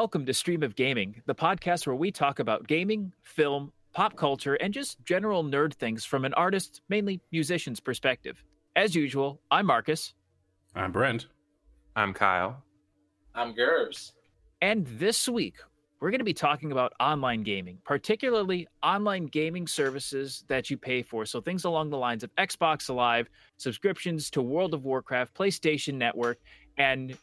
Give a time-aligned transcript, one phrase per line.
[0.00, 4.54] welcome to Stream of Gaming, the podcast where we talk about gaming, film, pop culture,
[4.54, 8.42] and just general nerd things from an artist, mainly musician's perspective.
[8.74, 10.14] As usual, I'm Marcus.
[10.74, 11.26] I'm Brent.
[11.96, 12.64] I'm Kyle.
[13.34, 14.14] I'm Gerbs.
[14.62, 15.56] And this week,
[16.00, 21.02] we're going to be talking about online gaming, particularly online gaming services that you pay
[21.02, 21.26] for.
[21.26, 26.38] So things along the lines of Xbox Live, subscriptions to World of Warcraft, PlayStation Network,
[26.78, 27.18] and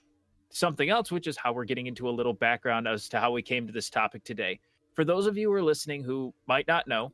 [0.50, 3.42] something else, which is how we're getting into a little background as to how we
[3.42, 4.60] came to this topic today.
[4.94, 7.12] For those of you who are listening who might not know,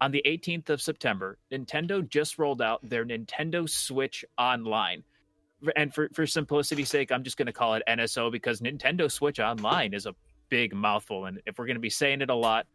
[0.00, 5.02] on the 18th of September, Nintendo just rolled out their Nintendo Switch Online.
[5.74, 9.40] And for, for simplicity's sake, I'm just going to call it NSO because Nintendo Switch
[9.40, 10.14] Online is a
[10.50, 11.24] big mouthful.
[11.24, 12.66] And if we're going to be saying it a lot,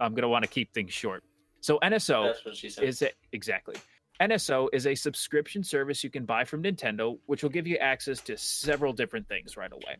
[0.00, 1.22] I'm going to want to keep things short.
[1.60, 2.34] So NSO
[2.82, 3.76] is a, exactly.
[4.22, 8.20] NSO is a subscription service you can buy from Nintendo, which will give you access
[8.20, 9.96] to several different things right away.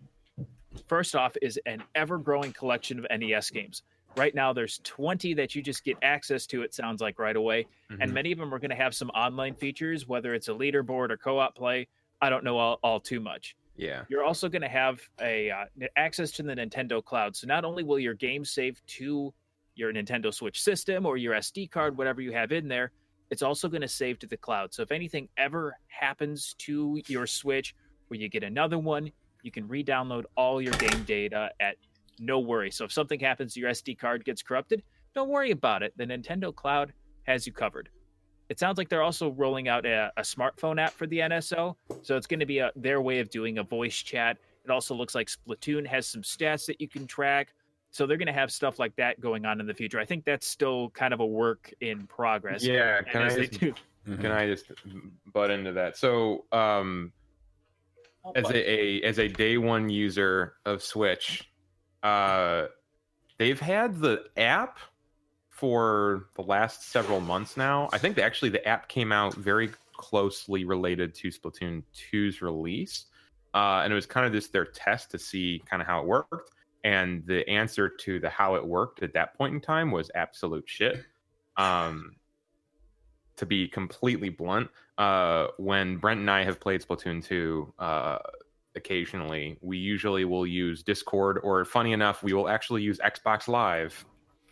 [0.86, 3.82] First off, is an ever growing collection of NES games.
[4.16, 7.66] Right now, there's 20 that you just get access to, it sounds like right away.
[7.90, 8.00] Mm-hmm.
[8.00, 11.10] And many of them are going to have some online features, whether it's a leaderboard
[11.10, 11.88] or co op play.
[12.20, 13.56] I don't know all, all too much.
[13.74, 14.04] Yeah.
[14.08, 15.64] You're also going to have a uh,
[15.96, 17.34] access to the Nintendo Cloud.
[17.34, 19.34] So not only will your game save to
[19.74, 22.92] your Nintendo Switch system or your SD card, whatever you have in there,
[23.32, 24.74] it's also going to save to the cloud.
[24.74, 27.74] So if anything ever happens to your Switch
[28.08, 29.10] where you get another one,
[29.42, 31.76] you can re-download all your game data at
[32.18, 32.70] no worry.
[32.70, 34.82] So if something happens, your SD card gets corrupted,
[35.14, 35.94] don't worry about it.
[35.96, 37.88] The Nintendo Cloud has you covered.
[38.50, 42.16] It sounds like they're also rolling out a, a smartphone app for the NSO, so
[42.18, 44.36] it's going to be a, their way of doing a voice chat.
[44.62, 47.54] It also looks like Splatoon has some stats that you can track.
[47.92, 50.00] So they're going to have stuff like that going on in the future.
[50.00, 52.64] I think that's still kind of a work in progress.
[52.64, 54.16] Yeah, can I just, mm-hmm.
[54.16, 54.72] can I just
[55.30, 55.98] butt into that?
[55.98, 57.12] So, um,
[58.34, 61.50] as a, a, as a day one user of Switch,
[62.02, 62.66] uh,
[63.36, 64.78] they've had the app
[65.50, 67.90] for the last several months now.
[67.92, 73.04] I think actually the app came out very closely related to Splatoon 2's release,
[73.52, 76.06] uh, and it was kind of just their test to see kind of how it
[76.06, 76.51] worked
[76.84, 80.64] and the answer to the how it worked at that point in time was absolute
[80.66, 81.04] shit.
[81.56, 82.16] Um
[83.36, 88.18] to be completely blunt uh when brent and i have played splatoon 2 uh
[88.76, 94.04] occasionally we usually will use discord or funny enough we will actually use xbox live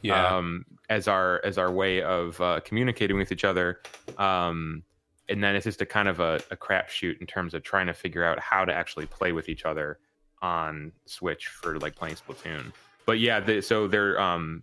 [0.03, 0.37] yeah.
[0.37, 3.81] um as our as our way of uh, communicating with each other.
[4.19, 4.83] Um
[5.29, 7.95] and then it's just a kind of a, a crapshoot in terms of trying to
[7.95, 10.01] figure out how to actually play with each other
[10.43, 12.73] on Switch for like playing Splatoon.
[13.07, 14.63] But yeah, they, so they're um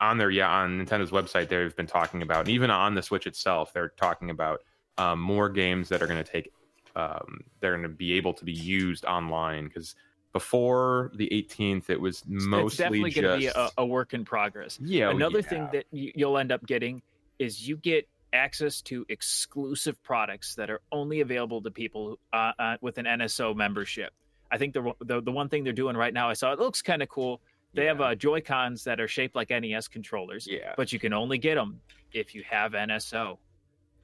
[0.00, 3.26] on their yeah on Nintendo's website they've been talking about, and even on the Switch
[3.26, 4.62] itself, they're talking about
[4.98, 6.52] um, more games that are going to take
[6.96, 9.94] um, they're going to be able to be used online because
[10.32, 14.24] before the 18th it was mostly it's definitely going to be a, a, work in
[14.24, 15.48] progress yeah oh, another yeah.
[15.48, 17.02] thing that you'll end up getting
[17.38, 22.76] is you get access to exclusive products that are only available to people uh, uh,
[22.80, 24.12] with an nso membership
[24.50, 26.82] I think the the, the one thing they're doing right now, I saw it looks
[26.82, 27.40] kind of cool.
[27.72, 27.88] They yeah.
[27.88, 30.46] have uh, Joy Cons that are shaped like NES controllers.
[30.50, 31.80] Yeah, but you can only get them
[32.12, 33.38] if you have NSO.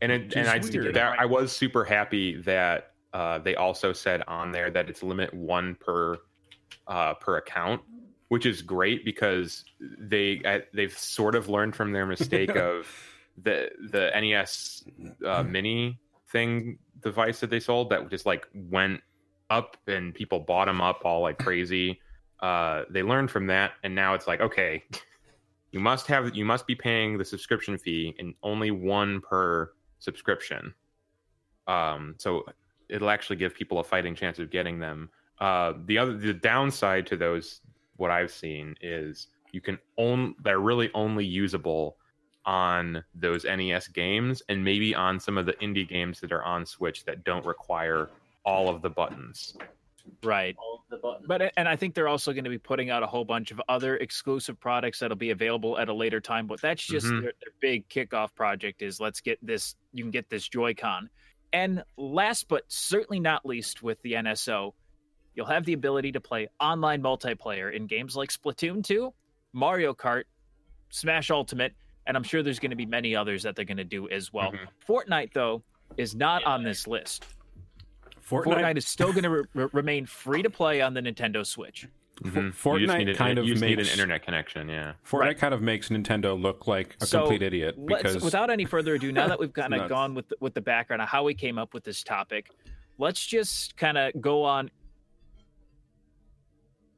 [0.01, 4.53] And it, and I that, I was super happy that uh, they also said on
[4.53, 6.19] there that it's limit one per
[6.87, 7.81] uh, per account,
[8.29, 10.41] which is great because they
[10.75, 12.87] they've sort of learned from their mistake of
[13.43, 14.85] the the NES
[15.25, 19.01] uh, Mini thing device that they sold that just like went
[19.51, 22.01] up and people bought them up all like crazy.
[22.41, 24.83] Uh, they learned from that, and now it's like, okay,
[25.73, 30.75] you must have you must be paying the subscription fee, and only one per subscription.
[31.67, 32.45] Um, so
[32.89, 35.11] it'll actually give people a fighting chance of getting them.
[35.41, 37.61] Uh, the other the downside to those,
[37.97, 41.97] what I've seen is you can own they're really only usable
[42.45, 46.65] on those NES games and maybe on some of the indie games that are on
[46.65, 48.09] Switch that don't require
[48.47, 49.57] all of the buttons.
[50.23, 50.57] Right.
[50.89, 51.27] the buttons.
[51.27, 53.61] But and I think they're also going to be putting out a whole bunch of
[53.69, 56.47] other exclusive products that'll be available at a later time.
[56.47, 57.23] But that's just mm-hmm.
[57.23, 59.75] their, their, big kickoff project is let's get this.
[59.93, 61.11] You can get this Joy-Con.
[61.53, 64.73] And last but certainly not least, with the NSO,
[65.35, 69.13] you'll have the ability to play online multiplayer in games like Splatoon 2,
[69.53, 70.25] Mario Kart,
[70.91, 71.73] Smash Ultimate,
[72.07, 74.33] and I'm sure there's going to be many others that they're going to do as
[74.33, 74.53] well.
[74.53, 74.93] Mm-hmm.
[74.93, 75.63] Fortnite, though,
[75.97, 77.25] is not on this list.
[78.29, 81.87] Fortnite, Fortnite is still going to re- remain free to play on the Nintendo Switch.
[82.23, 82.49] Mm-hmm.
[82.49, 84.69] Fortnite kind of makes an internet connection.
[84.69, 85.39] Yeah, Fortnite right.
[85.39, 87.77] kind of makes Nintendo look like a so complete idiot.
[87.87, 90.61] Because without any further ado, now that we've kind of gone with the, with the
[90.61, 92.51] background of how we came up with this topic,
[92.99, 94.71] let's just kind of go on.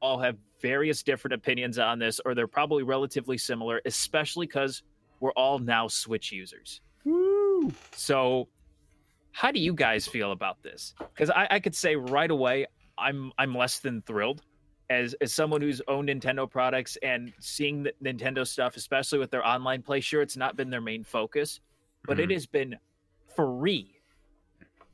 [0.01, 4.85] All have various different opinions on this, or they're probably relatively similar, especially because
[5.19, 6.81] we're all now Switch users.
[7.05, 7.73] Woo!
[7.93, 8.47] So,
[9.39, 10.95] how do you guys feel about this?
[10.99, 12.67] Because I, I could say right away,
[12.99, 14.43] I'm I'm less than thrilled
[14.91, 19.47] as as someone who's owned Nintendo products and seeing the Nintendo stuff, especially with their
[19.47, 20.01] online play.
[20.01, 21.61] Sure, it's not been their main focus,
[22.05, 22.33] but mm-hmm.
[22.33, 22.75] it has been
[23.37, 24.01] free.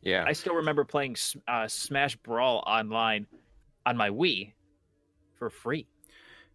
[0.03, 1.17] Yeah, I still remember playing
[1.49, 3.27] uh, Smash Brawl online
[3.87, 4.53] on my Wii
[5.39, 5.87] for free.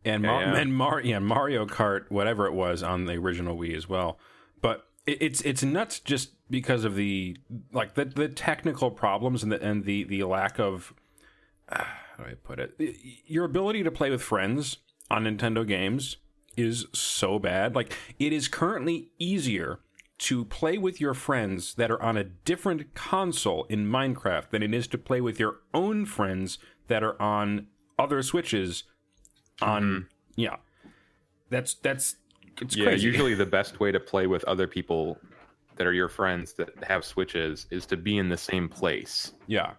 [0.05, 0.59] And Mar- yeah, yeah.
[0.59, 4.19] and Mar- yeah, Mario Kart, whatever it was on the original Wii as well.
[4.61, 4.88] But it,
[5.19, 7.37] it's it's nuts just because of the
[7.71, 10.93] like the the technical problems and the and the the lack of
[11.69, 11.83] uh,
[12.17, 12.79] how do I put it?
[13.25, 14.77] Your ability to play with friends
[15.09, 16.17] on Nintendo games
[16.57, 17.75] is so bad.
[17.75, 19.79] Like it is currently easier
[20.19, 24.73] to play with your friends that are on a different console in Minecraft than it
[24.73, 26.57] is to play with your own friends
[26.87, 27.67] that are on
[27.97, 28.83] other switches
[29.61, 30.03] on mm-hmm.
[30.35, 30.55] yeah
[31.49, 32.15] that's that's
[32.61, 33.05] it's yeah crazy.
[33.05, 35.17] usually the best way to play with other people
[35.75, 39.73] that are your friends that have switches is to be in the same place yeah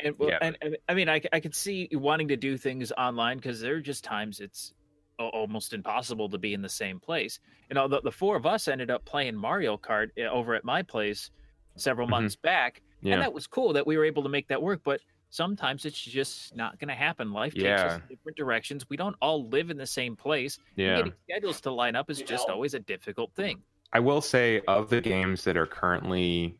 [0.00, 0.38] and, well, yeah.
[0.42, 3.76] and, and i mean I, I could see wanting to do things online because there
[3.76, 4.72] are just times it's
[5.18, 7.40] almost impossible to be in the same place
[7.70, 10.64] you know the, the four of us ended up playing mario kart eh, over at
[10.64, 11.30] my place
[11.76, 12.22] several mm-hmm.
[12.22, 13.14] months back yeah.
[13.14, 16.00] and that was cool that we were able to make that work but sometimes it's
[16.00, 17.32] just not going to happen.
[17.32, 17.84] Life takes yeah.
[17.84, 18.88] us different directions.
[18.88, 20.58] We don't all live in the same place.
[20.76, 20.96] Yeah.
[20.96, 23.62] Getting schedules to line up is just always a difficult thing.
[23.92, 26.58] I will say, of the games that are currently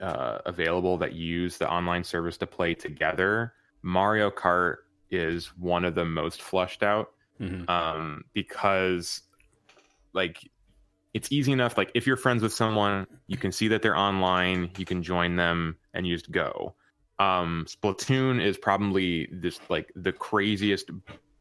[0.00, 4.76] uh, available that use the online service to play together, Mario Kart
[5.10, 7.68] is one of the most flushed out mm-hmm.
[7.70, 9.22] um, because,
[10.12, 10.38] like,
[11.12, 11.78] it's easy enough.
[11.78, 15.36] Like, if you're friends with someone, you can see that they're online, you can join
[15.36, 16.74] them, and you just go
[17.18, 20.90] um splatoon is probably this like the craziest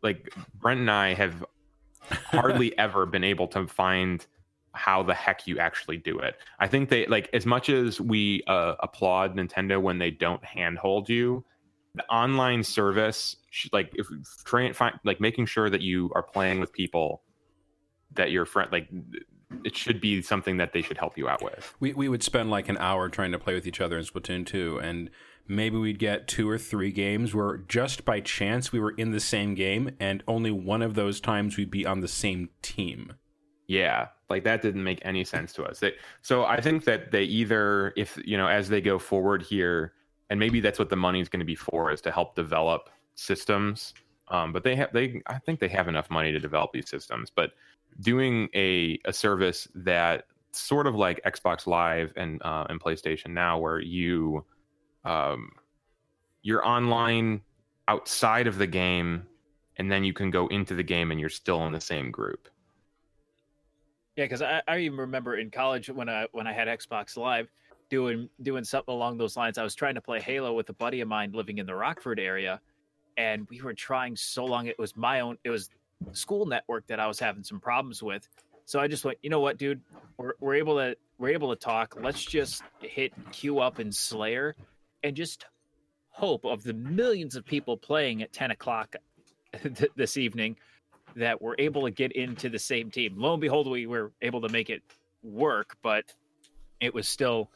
[0.02, 1.44] like brent and i have
[2.10, 4.26] hardly ever been able to find
[4.74, 6.36] how the heck you actually do it.
[6.60, 11.10] I think they like as much as we uh, applaud nintendo when they don't handhold
[11.10, 11.46] you
[11.96, 13.36] the online service
[13.72, 14.08] like if
[14.46, 17.22] train find like making sure that you are playing with people
[18.16, 18.90] that your friend like
[19.64, 21.76] it should be something that they should help you out with.
[21.80, 24.48] We, we would spend like an hour trying to play with each other in splatoon
[24.48, 25.12] 2 and
[25.48, 29.20] maybe we'd get two or three games where just by chance we were in the
[29.20, 33.14] same game and only one of those times we'd be on the same team.
[33.68, 35.80] Yeah, like that didn't make any sense to us.
[35.80, 39.94] They, so I think that they either, if you know, as they go forward here,
[40.30, 42.90] and maybe that's what the money is going to be for, is to help develop
[43.16, 43.94] systems.
[44.30, 47.30] Um, but they have, they, I think they have enough money to develop these systems.
[47.30, 47.52] But
[48.00, 53.60] doing a a service that sort of like Xbox Live and uh, and PlayStation Now,
[53.60, 54.46] where you
[55.06, 55.52] um,
[56.42, 57.42] you're online
[57.88, 59.26] outside of the game
[59.78, 62.48] and then you can go into the game and you're still in the same group.
[64.16, 67.50] Yeah because I, I even remember in college when i when i had xbox live
[67.90, 71.02] doing doing something along those lines i was trying to play halo with a buddy
[71.02, 72.62] of mine living in the rockford area
[73.18, 75.72] and we were trying so long it was my own it was
[76.12, 78.28] school network that i was having some problems with.
[78.66, 79.82] So i just went you know what dude?
[80.18, 81.96] We're, we're able to we're able to talk.
[82.00, 84.56] Let's just hit queue up in slayer
[85.04, 85.46] and just
[86.10, 88.96] hope of the millions of people playing at 10 o'clock
[89.96, 90.56] this evening
[91.16, 93.16] that we're able to get into the same team.
[93.18, 94.82] Lo and behold, we were able to make it
[95.22, 96.06] work, but
[96.80, 97.50] it was still,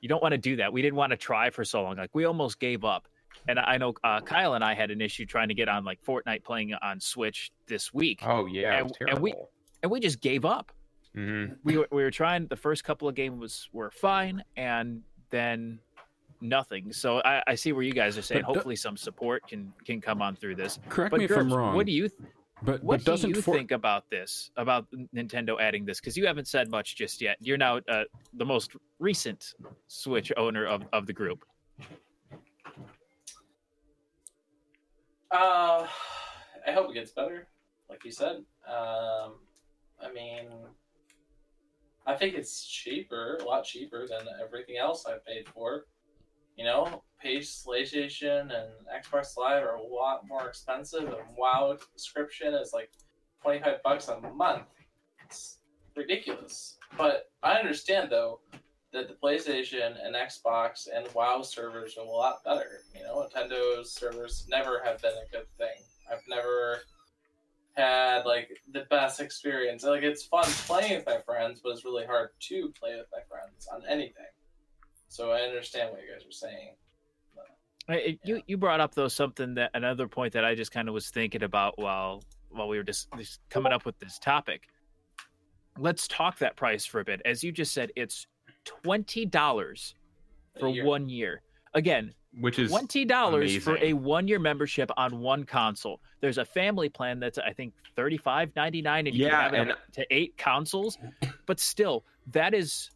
[0.00, 0.72] you don't want to do that.
[0.72, 1.96] We didn't want to try for so long.
[1.96, 3.08] Like we almost gave up.
[3.48, 6.02] And I know uh, Kyle and I had an issue trying to get on like
[6.04, 8.20] Fortnite playing on Switch this week.
[8.24, 9.34] Oh yeah, and, and we
[9.82, 10.70] and we just gave up.
[11.16, 11.54] Mm-hmm.
[11.64, 12.46] We were, we were trying.
[12.46, 15.80] The first couple of games was were fine, and then
[16.42, 16.92] nothing.
[16.92, 18.42] So I, I see where you guys are saying.
[18.46, 20.78] But hopefully, some support can can come on through this.
[20.88, 21.74] Correct but me if I'm wrong.
[21.74, 22.08] What do you?
[22.08, 22.20] Th-
[22.64, 24.50] but what but doesn't do you for- think about this?
[24.56, 26.00] About Nintendo adding this?
[26.00, 27.36] Because you haven't said much just yet.
[27.40, 29.54] You're now uh, the most recent
[29.88, 31.44] Switch owner of of the group.
[35.30, 35.86] Uh,
[36.66, 37.48] I hope it gets better,
[37.88, 38.44] like you said.
[38.68, 39.34] Um,
[40.00, 40.48] I mean,
[42.06, 45.86] I think it's cheaper, a lot cheaper than everything else I've paid for.
[46.56, 48.70] You know, PlayStation and
[49.04, 52.90] Xbox Live are a lot more expensive, and WoW subscription is like
[53.42, 54.64] twenty five bucks a month.
[55.24, 55.58] It's
[55.96, 56.78] ridiculous.
[56.96, 58.40] But I understand though
[58.92, 62.80] that the PlayStation and Xbox and WoW servers are a lot better.
[62.94, 65.82] You know, Nintendo's servers never have been a good thing.
[66.10, 66.80] I've never
[67.74, 69.84] had like the best experience.
[69.84, 73.22] Like it's fun playing with my friends, but it's really hard to play with my
[73.28, 74.24] friends on anything.
[75.12, 76.70] So I understand what you guys are saying.
[77.86, 80.94] I, you you brought up though something that another point that I just kind of
[80.94, 84.68] was thinking about while while we were just, just coming up with this topic.
[85.78, 87.20] Let's talk that price for a bit.
[87.26, 88.26] As you just said, it's
[88.64, 89.94] twenty dollars
[90.58, 90.86] for year.
[90.86, 91.42] one year.
[91.74, 96.00] Again, which is twenty dollars for a one year membership on one console.
[96.22, 99.40] There's a family plan that's I think thirty five ninety nine, and you Yeah, can
[99.42, 100.96] have it and- up to eight consoles.
[101.44, 102.88] But still, that is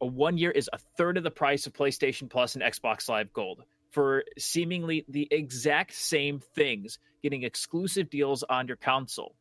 [0.00, 3.32] a one year is a third of the price of PlayStation Plus and Xbox Live
[3.32, 9.34] Gold for seemingly the exact same things, getting exclusive deals on your console.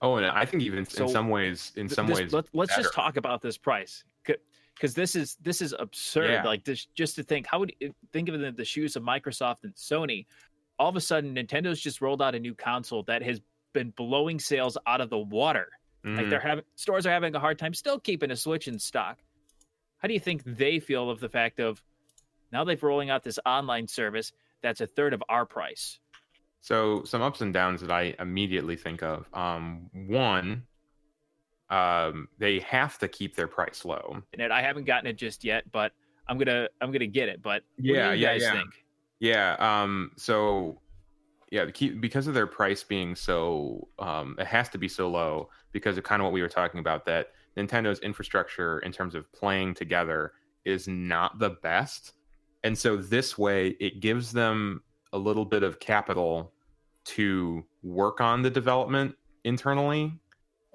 [0.00, 2.76] oh, and I think even So, in some ways, in some this- ways, let, us
[2.76, 6.44] just talk about this price because this is this is absurd Yeah.
[6.44, 9.02] like this just to think how would you think of it in the shoes of
[9.02, 10.26] microsoft and sony
[10.78, 13.40] all of a sudden nintendo's just rolled out a new console that has
[13.72, 15.68] been blowing sales out of the water
[16.04, 16.30] like Mhm.
[16.30, 19.18] they're having stores are having a hard time still keeping a switch in stock
[19.98, 21.82] how do you think they feel of the fact of
[22.52, 26.00] now they've rolling out this online service that's a third of our price
[26.60, 29.26] So some ups and downs that I immediately think of.
[29.32, 30.66] Um, one,
[31.70, 34.22] um, they have to keep their price low.
[34.38, 35.92] and i haven't gotten it just yet but
[36.28, 38.52] i'm gonna i'm gonna get it but what Yeah, do you yeah, guys yeah.
[38.52, 38.70] think
[39.20, 39.56] Yeah.
[39.58, 40.12] Um.
[40.16, 40.80] So,
[41.50, 45.08] yeah, the key, because of their price being so, um, it has to be so
[45.10, 49.14] low because of kind of what we were talking about that Nintendo's infrastructure in terms
[49.14, 50.32] of playing together
[50.64, 52.14] is not the best,
[52.64, 56.52] and so this way it gives them a little bit of capital
[57.04, 60.12] to work on the development internally.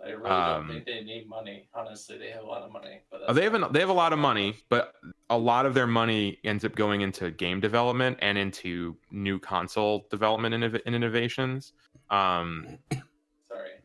[0.04, 1.70] I really Um, don't think they need money.
[1.74, 3.02] Honestly, they have a lot of money.
[3.10, 4.96] But that's They have an, they have a lot of money, but
[5.30, 10.08] a lot of their money ends up going into game development and into new console
[10.10, 11.74] development and, innovations.
[12.10, 12.80] Um.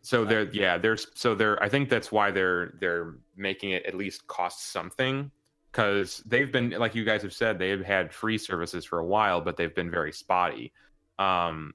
[0.09, 3.93] So they're yeah, there's so they're I think that's why they're they're making it at
[3.95, 5.31] least cost something
[5.71, 9.43] because they've been like you guys have said they've had free services for a while,
[9.43, 10.73] but they've been very spotty.
[11.19, 11.75] Um,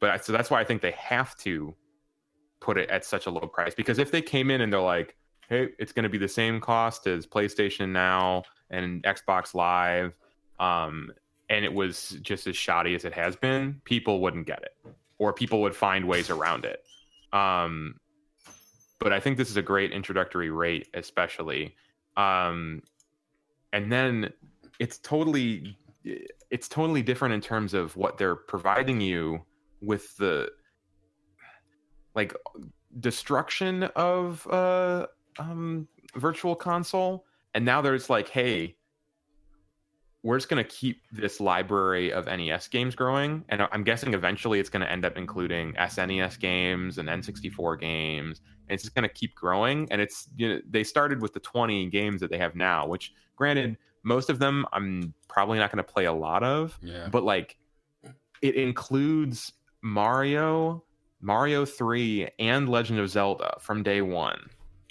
[0.00, 1.74] but I- so that's why I think they have to
[2.60, 5.14] put it at such a low price because if they came in and they're like,
[5.50, 10.16] hey, it's going to be the same cost as PlayStation Now and Xbox Live,
[10.58, 11.12] um,
[11.50, 14.74] and it was just as shoddy as it has been, people wouldn't get it,
[15.18, 16.82] or people would find ways around it.
[17.34, 17.96] Um,
[19.00, 21.74] but I think this is a great introductory rate, especially.
[22.16, 22.80] Um,
[23.72, 24.32] and then
[24.78, 25.76] it's totally
[26.50, 29.42] it's totally different in terms of what they're providing you
[29.82, 30.48] with the
[32.14, 32.34] like
[33.00, 35.06] destruction of uh
[35.38, 37.24] um virtual console
[37.54, 38.76] and now there's like hey
[40.24, 44.58] we're just going to keep this library of NES games growing and I'm guessing eventually
[44.58, 49.06] it's going to end up including SNES games and N64 games and it's just going
[49.06, 52.38] to keep growing and it's you know they started with the 20 games that they
[52.38, 56.42] have now which granted most of them I'm probably not going to play a lot
[56.42, 57.08] of Yeah.
[57.12, 57.56] but like
[58.42, 59.52] it includes
[59.82, 60.84] Mario,
[61.20, 64.50] Mario 3 and Legend of Zelda from day 1, And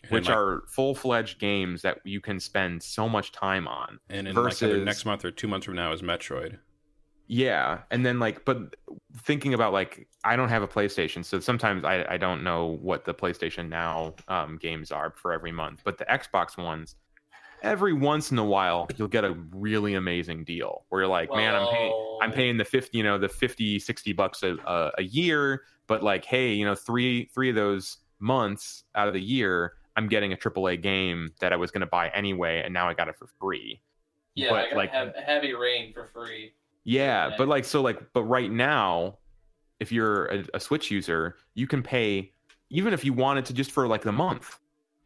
[0.10, 4.00] which like- are full-fledged games that you can spend so much time on.
[4.10, 6.60] and in like either next month or two months from now is Metroid.
[7.28, 8.76] Yeah, and then like, but
[9.24, 13.06] thinking about like, I don't have a PlayStation, so sometimes I I don't know what
[13.06, 16.96] the PlayStation Now um, games are for every month, but the Xbox ones,
[17.64, 21.56] every once in a while you'll get a really amazing deal where you're like, man,
[21.56, 25.04] I'm paying I'm paying the 50, you know, the 50, 60 bucks a, a, a
[25.04, 29.74] year, but like, hey, you know, three three of those months out of the year,
[29.96, 32.94] I'm getting a AAA game that I was going to buy anyway, and now I
[32.94, 33.82] got it for free.
[34.36, 36.54] Yeah, but, I got like- like heavy rain for free.
[36.84, 37.36] Yeah, Okay.
[37.38, 39.20] but like so like but right now,
[39.80, 42.32] if you're a, a Switch user, you can pay
[42.70, 44.60] even if you wanted to just for like the month.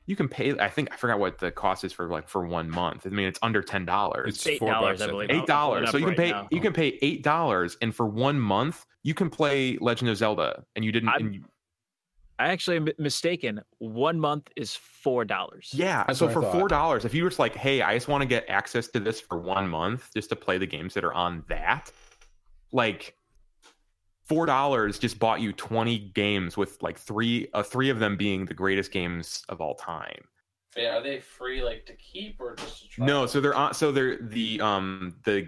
[0.07, 2.69] You can pay I think I forgot what the cost is for like for one
[2.69, 3.05] month.
[3.05, 4.35] I mean it's under ten dollars.
[4.35, 5.29] It's eight four dollars, I I believe.
[5.29, 5.47] Eight I'll pull it
[5.81, 5.91] dollars.
[5.91, 6.47] So you can right pay now.
[6.49, 10.63] you can pay eight dollars and for one month you can play Legend of Zelda
[10.75, 11.43] and you didn't I'm- and you,
[12.39, 13.61] I actually am mistaken.
[13.79, 15.71] One month is four dollars.
[15.73, 16.03] Yeah.
[16.05, 18.27] That's so for four dollars, if you were just like, hey, I just want to
[18.27, 21.43] get access to this for one month just to play the games that are on
[21.49, 21.91] that,
[22.71, 23.15] like
[24.27, 28.45] four dollars just bought you 20 games with like three uh, three of them being
[28.45, 30.23] the greatest games of all time.
[30.75, 33.05] Yeah, are they free like to keep or just to try?
[33.05, 35.47] No, so they're on so they're the um the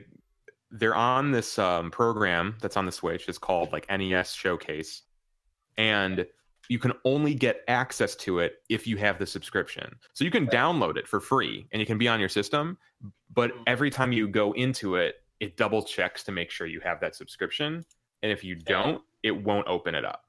[0.71, 3.27] they're on this um program that's on the Switch.
[3.27, 5.03] It's called like NES Showcase.
[5.77, 6.25] And
[6.69, 9.93] you can only get access to it if you have the subscription.
[10.13, 10.53] So you can Right.
[10.53, 12.77] download it for free and it can be on your system,
[13.33, 13.63] but Mhm.
[13.67, 17.15] every time you go into it, it double checks to make sure you have that
[17.15, 17.83] subscription.
[18.21, 20.25] And if you don't, it won't open it up.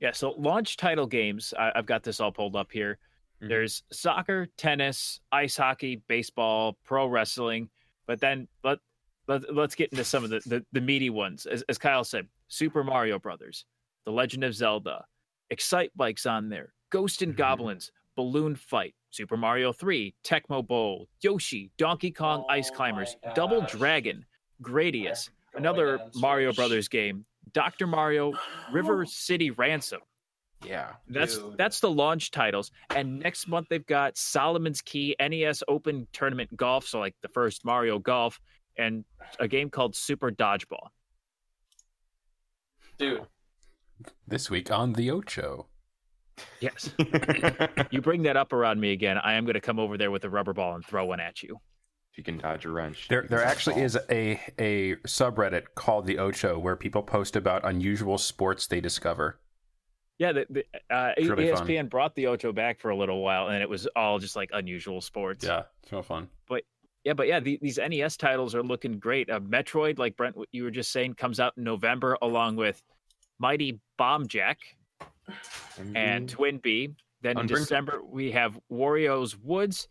[0.00, 1.54] Yeah, so launch title games.
[1.58, 2.98] I, I've got this all pulled up here.
[3.42, 3.48] Mhm.
[3.48, 7.70] There's soccer, tennis, ice hockey, baseball, pro wrestling.
[8.06, 8.80] But then let
[9.28, 11.46] Let's let's get into some of the the, the meaty ones.
[11.46, 13.64] As, as Kyle said, Super Mario Brothers,
[14.04, 15.06] The Legend of Zelda,
[15.52, 17.38] Excitebike's on there, Ghost and Mhm.
[17.38, 23.62] Goblins, Balloon Fight, Super Mario 3, Tecmo Bowl, Yoshi, Donkey Kong Ice Oh Climbers, Double.
[23.62, 24.24] Dragon,
[24.62, 26.52] Gradius, another Mario.
[26.52, 27.86] Brothers game, Dr.
[27.86, 28.32] Mario,
[28.72, 30.00] River City Ransom.
[30.64, 30.96] Yeah.
[31.08, 31.56] That's Dude.
[31.56, 32.70] that's the launch titles.
[32.94, 37.64] And next month they've got Solomon's Key, NES Open Tournament Golf, so like the first
[37.64, 38.38] Mario Golf,
[38.76, 39.04] and
[39.38, 40.88] a game called Super Dodgeball.
[42.98, 43.26] Dude,
[44.26, 45.66] This week on the Ocho.
[46.60, 46.90] Yes.
[47.90, 50.24] you bring that up around me again, I am going to come over there with
[50.24, 51.60] a rubber ball and throw one at you.
[52.12, 53.08] If you can dodge a wrench.
[53.08, 53.84] There, there actually solve.
[53.84, 59.38] is a a subreddit called the Ocho where people post about unusual sports they discover.
[60.18, 61.66] Yeah, the, the, uh, It's really fun.
[61.66, 64.50] ESPN brought the Ocho back for a little while, and it was all just like
[64.52, 65.44] unusual sports.
[65.44, 66.28] Yeah, it's real fun.
[66.48, 66.64] But
[67.04, 69.30] yeah, but yeah, the, these NES titles are looking great.
[69.30, 72.82] Uh, Metroid, like Brent, what you were just saying, comes out in November along with
[73.40, 74.58] Mighty Bomb Jack
[75.96, 76.94] and TwinBee.
[77.22, 79.88] Then in December we have Wario's Woods,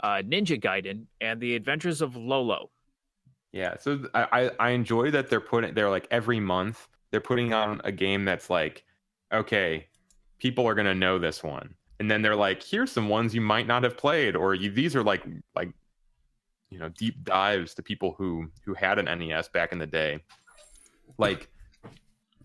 [0.00, 2.70] uh, Ninja Gaiden, and The Adventures of Lolo.
[3.52, 7.80] Yeah, so I I enjoy that they're putting they're like every month they're putting on
[7.84, 8.84] a game that's like,
[9.32, 9.86] okay,
[10.38, 13.66] people are gonna know this one, and then they're like, here's some ones you might
[13.66, 15.24] not have played, or you, these are like
[15.54, 15.70] like,
[16.68, 20.18] you know, deep dives to people who who had an NES back in the day,
[21.16, 21.48] like,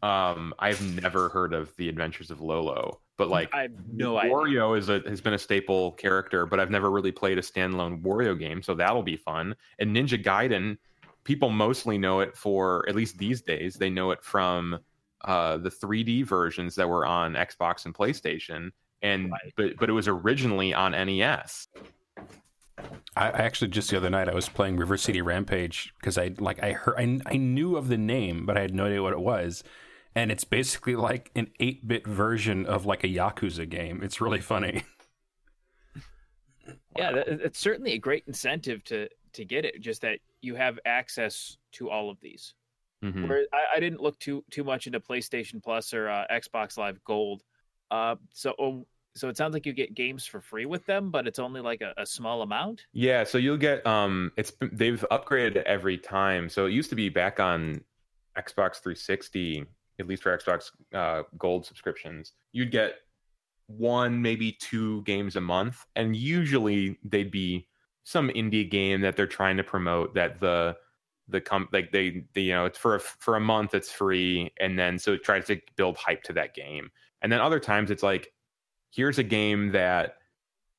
[0.01, 4.31] um, I've never heard of the Adventures of Lolo, but like I have no idea.
[4.33, 8.01] Wario is a has been a staple character, but I've never really played a standalone
[8.01, 9.55] Wario game, so that'll be fun.
[9.79, 10.77] And Ninja Gaiden,
[11.23, 13.75] people mostly know it for at least these days.
[13.75, 14.79] They know it from
[15.23, 18.71] uh, the 3D versions that were on Xbox and PlayStation,
[19.03, 19.53] and Right.
[19.55, 21.67] but but it was originally on NES.
[23.15, 26.31] I, I actually just the other night I was playing River City Rampage because I
[26.39, 29.13] like I heard I, I knew of the name but I had no idea what
[29.13, 29.63] it was,
[30.15, 34.01] and it's basically like an eight bit version of like a Yakuza game.
[34.03, 34.83] It's really funny.
[36.97, 39.79] Yeah, it's certainly a great incentive to to get it.
[39.81, 42.53] Just that you have access to all of these.
[43.03, 43.27] Mhm.
[43.27, 47.03] Where I, I didn't look too too much into PlayStation Plus or uh, Xbox Live
[47.03, 47.43] Gold.
[47.89, 51.27] Uh, so oh, so it sounds like you get games for free with them, but
[51.27, 52.85] it's only like a, a small amount.
[52.93, 56.49] Yeah, so you'll get um it's they've upgraded it every time.
[56.49, 57.83] So it used to be back on
[58.37, 59.65] Xbox 360,
[60.01, 62.95] at least for Xbox uh, Gold subscriptions, you'd get
[63.67, 67.67] one maybe two games a month and usually they'd be
[68.03, 70.75] some indie game that they're trying to promote that the
[71.29, 74.51] the com like they, they you know it's for a, for a month it's free
[74.59, 76.89] and then so it tries to build hype to that game.
[77.21, 78.33] And then other times it's like
[78.91, 80.15] here's a game that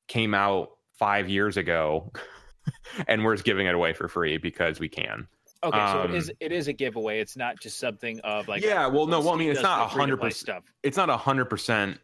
[0.07, 2.11] came out five years ago
[3.07, 5.27] and we're just giving it away for free because we can
[5.63, 7.19] Okay, so it is Um, it is a giveaway.
[7.19, 9.93] It's not just something of like yeah well no well i mean it's not the
[9.93, 10.63] free to hundred percent stuff.
[10.83, 11.99] it's not hundred percent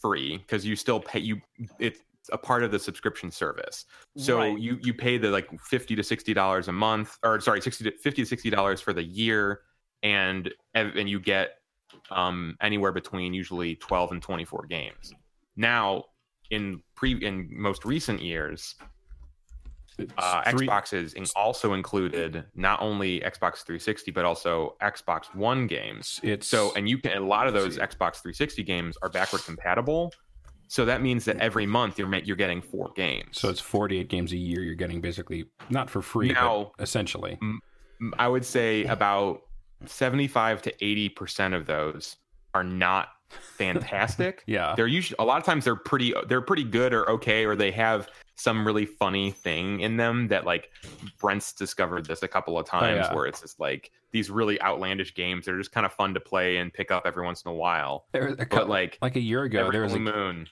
[0.00, 1.40] free because you still pay you
[1.78, 2.00] it's
[2.32, 3.84] a part of the subscription service
[4.16, 4.58] so Right.
[4.58, 7.96] you you pay the like 50 to 60 dollars a month or sorry 60 to
[7.98, 9.60] 50 to 60 dollars for the year
[10.02, 11.58] and and you get
[12.10, 15.12] um anywhere between usually 12 and 24 games
[15.56, 16.04] now
[16.50, 18.74] in pre in most recent years
[20.18, 25.66] uh, Three- Xbox is in- also included not only Xbox 360 but also Xbox One
[25.66, 26.20] games.
[26.22, 27.78] It's So, and you can a lot of those.
[27.78, 30.12] Xbox 360 games are backward compatible.
[30.68, 33.38] So that means that every month you're you're getting four games.
[33.38, 34.62] so it's forty eight games a year.
[34.62, 37.38] You're getting basically not for free, Now- essentially.
[38.18, 39.42] I would say about
[39.86, 42.16] 75 to 80 percent of those
[42.54, 43.08] are not
[43.58, 44.42] fantastic.
[44.46, 47.56] Yeah, they're usually a lot of times they're pretty they're pretty good or okay or
[47.56, 50.70] they have some really funny thing in them that like
[51.18, 53.14] Brent's discovered this a couple of oh, times yeah.
[53.14, 56.20] where it's just like these really outlandish games that are just kind of fun to
[56.20, 58.06] play and pick up every once in a while.
[58.12, 60.48] there, a But couple, like like a year ago, there was a moon,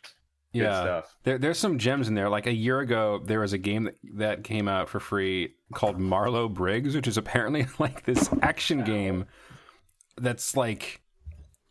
[0.52, 0.82] yeah.
[0.82, 1.16] stuff.
[1.24, 2.28] There, there's some gems in there.
[2.28, 5.98] Like a year ago, there was a game that, that came out for free called
[5.98, 9.26] Marlow Briggs, which is apparently like this action game
[10.18, 11.00] that's like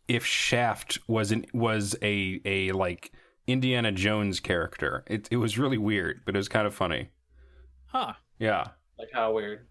[0.08, 3.12] if Shaft was an was a a like
[3.46, 5.04] Indiana Jones character.
[5.06, 7.10] It it was really weird, but it was kind of funny.
[7.86, 8.14] Huh.
[8.38, 9.66] Yeah, like how weird.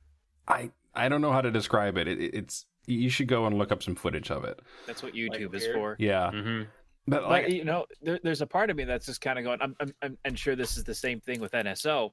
[0.48, 2.08] I I don't know how to describe it.
[2.08, 4.60] it it's you should go and look up some footage of it.
[4.88, 5.96] That's what YouTube is for.
[6.00, 6.64] Yeah, hmm
[7.08, 9.46] but Like like you know, there, there's a part of me that's just kind of
[9.46, 9.62] going.
[9.62, 12.12] I'm, I'm, I'm, I'm sure this is the same thing with NSO.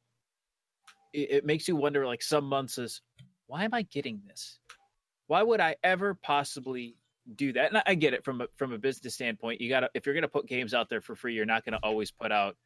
[1.12, 2.06] It, it makes you wonder.
[2.06, 3.02] Like some months is,
[3.46, 4.58] why am I getting this?
[5.26, 6.96] Why would I ever possibly
[7.36, 7.68] do that?
[7.68, 9.60] And I, I get it from a, from a business standpoint.
[9.60, 12.10] You gotta if you're gonna put games out there for free, you're not gonna always
[12.10, 12.56] put out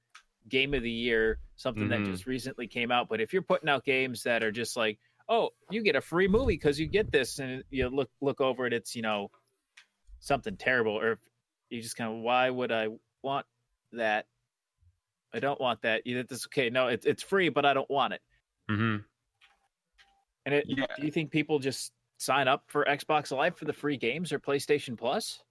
[0.48, 1.90] game of the year something Mhm.
[1.90, 3.08] that just recently came out.
[3.08, 4.98] But if you're putting out games that are just like,
[5.28, 8.66] oh, you get a free movie because you get this, and you look look over
[8.66, 9.30] it, it's you know
[10.20, 11.18] something terrible, or
[11.70, 12.88] you just kind of why would I
[13.22, 13.46] want
[13.92, 14.26] that?
[15.32, 16.06] I don't want that.
[16.06, 16.70] You it's okay.
[16.70, 18.20] No, it's it's free, but I don't want it.
[18.70, 19.02] Mm-hmm.
[20.44, 20.86] And it, yeah.
[20.98, 21.92] do you think people just
[22.22, 25.42] sign up for Xbox Live for the free games or PlayStation Plus?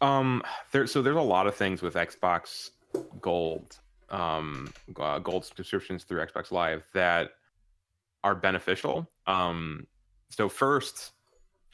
[0.00, 0.86] Um, there.
[0.86, 2.70] So there's a lot of things with Xbox
[3.20, 3.78] Gold,
[4.10, 7.30] um, uh, Gold subscriptions through Xbox Live that
[8.22, 9.08] are beneficial.
[9.26, 9.86] Um,
[10.30, 11.12] so first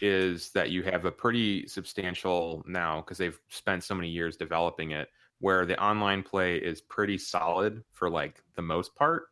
[0.01, 4.93] is that you have a pretty substantial now because they've spent so many years developing
[4.93, 5.09] it,
[5.41, 9.25] where the online play is pretty solid for like the most part.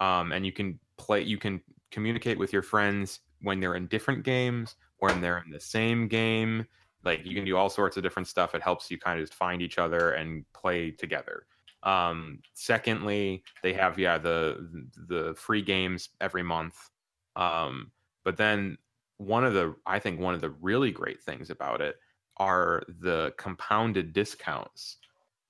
[0.00, 4.24] Um, and you can play, you can communicate with your friends when they're in different
[4.24, 6.66] games, when they're in the same game.
[7.04, 8.54] Like you can do all sorts of different stuff.
[8.54, 11.46] It helps you kind of find each other and play together.
[11.82, 16.90] Um, secondly, they have yeah the the free games every month.
[17.36, 17.92] Um,
[18.24, 18.76] but then
[19.18, 21.96] one of the I think one of the really great things about it
[22.38, 24.98] are the compounded discounts.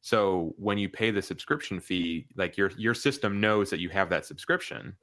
[0.03, 4.11] So when you pay the subscription fee, like your your system knows that you have
[4.11, 4.95] that subscription.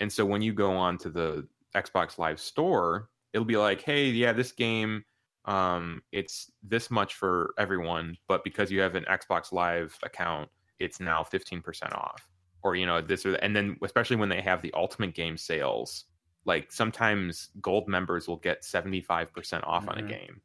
[0.00, 4.06] And so when you go on to the Xbox Live store, it'll be like, "Hey,
[4.10, 5.04] yeah, this game
[5.44, 11.00] um it's this much for everyone, but because you have an Xbox Live account, it's
[11.00, 12.26] now 15% off."
[12.62, 16.04] Or you know, this or and then especially when they have the ultimate game sales,
[16.44, 19.88] like sometimes gold members will get 75% off mm-hmm.
[19.88, 20.06] on a mm-hmm.
[20.08, 20.40] game.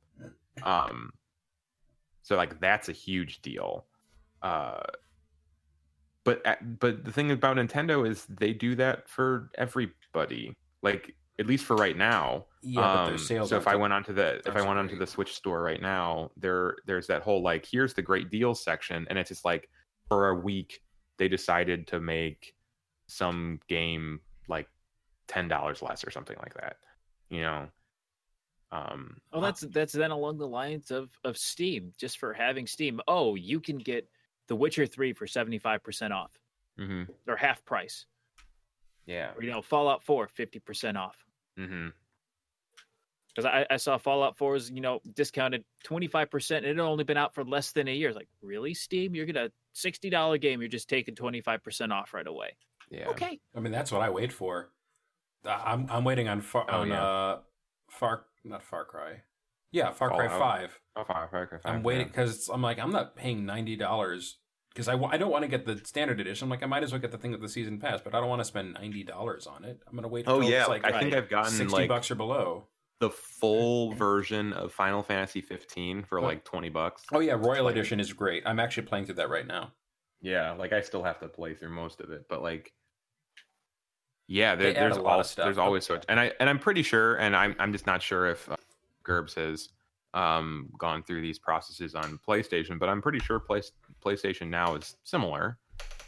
[0.64, 1.12] Um
[2.28, 3.86] so like that's a huge deal.
[4.42, 4.84] Uh,
[6.26, 6.44] but
[6.78, 10.54] but the thing about Nintendo is they do that for everybody.
[10.92, 12.46] Like at least for right now.
[12.62, 15.62] Yeah, um, so if I went onto the if I went onto the Switch store
[15.62, 19.46] right now, there there's that whole like here's the great deals section, and it's just
[19.46, 19.70] like
[20.08, 20.82] for a week
[21.18, 22.54] they decided to make
[23.08, 24.68] some game like
[25.28, 26.78] ten dollars less or something like that.
[27.30, 27.68] You know,
[28.72, 33.00] um, oh, that's that's then along the lines of of Steam, just for having Steam.
[33.08, 34.10] Oh, you can get
[34.48, 36.32] The Witcher Three for seventy five percent off,
[36.80, 37.04] mm-hmm.
[37.30, 38.06] or half price.
[39.08, 41.16] Yeah, or you know, Fallout Four 50 percent off.
[41.60, 41.88] Mm-hmm.
[43.36, 46.82] Because I, I saw Fallout 4 is you know discounted twenty five percent, and it
[46.82, 48.10] had only been out for less than a year.
[48.10, 49.16] It's like, really, Steam?
[49.16, 52.58] You're gonna sixty dollar game, you're just taking twenty five percent off right away.
[52.90, 53.08] Yeah.
[53.10, 53.40] Okay.
[53.56, 54.72] I mean, that's what I wait for.
[55.46, 57.04] I'm I'm waiting on far oh, on yeah.
[57.04, 57.40] uh,
[57.90, 59.22] Far not Far Cry.
[59.72, 60.80] Yeah, Far Cry Five.
[60.96, 61.76] Oh, Far, Far Cry 5.
[61.76, 62.56] I'm waiting because yeah.
[62.56, 64.38] I'm like I'm not paying ninety dollars
[64.78, 66.46] because I, I don't want to get the standard edition.
[66.46, 68.20] I'm like I might as well get the thing with the season pass, but I
[68.20, 69.82] don't want to spend ninety dollars on it.
[69.88, 70.26] I'm gonna wait.
[70.28, 72.68] Oh yeah, like I think I've gotten sixty like bucks or below
[73.00, 77.04] the full version of Final Fantasy 15 for like 20 bucks.
[77.12, 78.42] Oh yeah, Royal Edition is great.
[78.44, 79.72] I'm actually playing through that right now.
[80.20, 82.72] Yeah, like I still have to play through most of it, but like
[84.28, 85.46] yeah, there, there's a lot of stuff.
[85.46, 88.02] There's always so, much, and I and I'm pretty sure, and I'm I'm just not
[88.02, 88.56] sure if uh,
[89.04, 89.70] Gerbs has
[90.18, 93.62] um, gone through these processes on PlayStation, but I'm pretty sure Play,
[94.04, 95.60] PlayStation now is similar.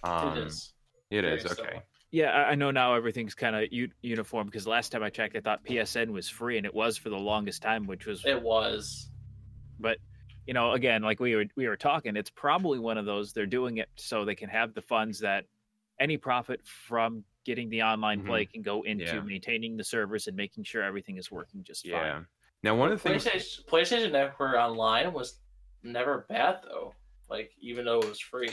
[0.04, 0.74] Um, it is.
[1.12, 1.56] It Very is okay.
[1.56, 1.84] Similar.
[2.12, 5.42] Yeah, I know now everything's kind of u- uniform because last time I checked, I
[5.42, 9.12] thought PSN was free, and it was for the longest time, which was it was.
[9.80, 10.00] But
[10.48, 13.46] you know, again, like we were we were talking, it's probably one of those they're
[13.46, 15.46] doing it so they can have the funds that
[16.00, 18.30] any profit from getting the online mm-hmm.
[18.30, 19.22] play can go into yeah.
[19.22, 22.26] maintaining the servers and making sure everything is working just fine.
[22.64, 22.72] Yeah.
[22.72, 25.40] Now, one of the PlayStation, things PlayStation Network Online was
[25.84, 26.94] never bad though.
[27.30, 28.50] Like even though it was free.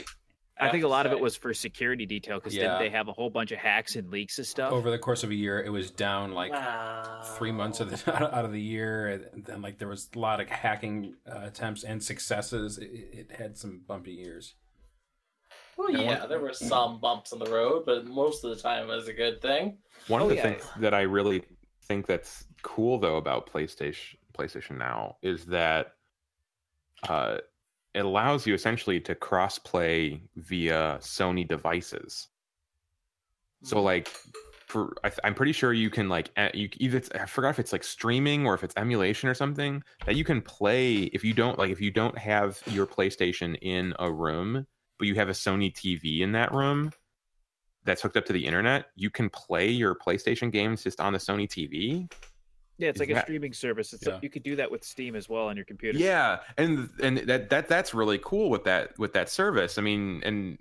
[0.59, 1.11] I, I think a lot say.
[1.11, 2.79] of it was for security detail because yeah.
[2.79, 4.71] they have a whole bunch of hacks and leaks and stuff.
[4.71, 7.21] Over the course of a year, it was down like wow.
[7.37, 10.39] three months of the, out of the year, and then like there was a lot
[10.39, 12.79] of hacking uh, attempts and successes.
[12.79, 14.55] It, it, had some bumpy years.
[15.77, 18.95] Well, yeah, there were some bumps on the road, but most of the time it
[18.95, 19.77] was a good thing.
[20.07, 20.41] One of oh, the yeah.
[20.41, 21.43] things that I really
[21.87, 25.93] think that's cool though about PlayStation PlayStation Now is that
[27.07, 27.37] uh,
[27.93, 32.27] it allows you essentially to cross play via Sony devices.
[33.63, 33.85] So hmm.
[33.85, 34.09] like
[34.67, 37.83] for I, am pretty sure you can like you either I forgot if it's like
[37.83, 41.71] streaming or if it's emulation or something that you can play if you don't like
[41.71, 44.67] if you don't have your PlayStation in a room
[44.99, 46.91] but you have a Sony TV in that room
[47.87, 51.19] that's hooked up to the internet, you can play your PlayStation games just on the
[51.19, 52.07] Sony TV.
[52.77, 53.23] Yeah, it's Is like that...
[53.23, 53.91] a streaming service.
[53.93, 54.19] It's yeah.
[54.21, 55.97] you could do that with Steam as well on your computer.
[55.97, 59.79] Yeah, and and that that that's really cool with that with that service.
[59.79, 60.59] I mean, and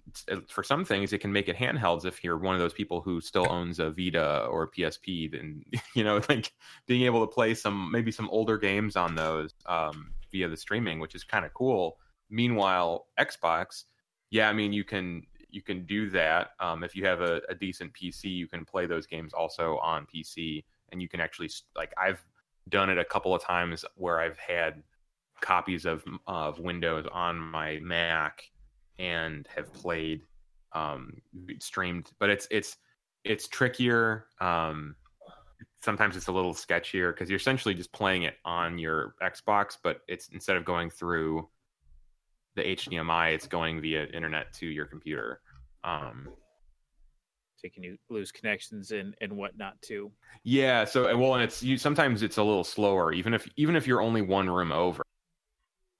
[0.48, 3.20] for some things, it can make it handhelds if you're one of those people who
[3.20, 5.30] still owns a Vita or a PSP.
[5.30, 5.62] Then
[5.94, 6.52] you know, like
[6.86, 11.00] being able to play some maybe some older games on those um, via the streaming,
[11.00, 11.98] which is kind of cool.
[12.30, 13.84] Meanwhile, Xbox,
[14.30, 16.50] yeah, I mean, you can you can do that.
[16.60, 20.06] Um, if you have a, a decent PC, you can play those games also on
[20.06, 22.24] PC, and you can actually like I've
[22.68, 24.82] done it a couple of times where I've had
[25.40, 28.50] copies of of Windows on my Mac
[28.98, 30.22] and have played
[30.72, 31.20] um,
[31.60, 32.76] streamed, but it's it's
[33.24, 34.26] it's trickier.
[34.40, 34.96] Um,
[35.82, 40.00] sometimes it's a little sketchier because you're essentially just playing it on your Xbox, but
[40.08, 41.48] it's instead of going through
[42.56, 45.40] the HDMI, it's going via internet to your computer.
[45.84, 46.28] Um,
[47.56, 50.10] so can you lose connections and and whatnot too?
[50.42, 50.84] Yeah.
[50.84, 51.78] So well, and it's you.
[51.78, 55.02] Sometimes it's a little slower, even if even if you're only one room over.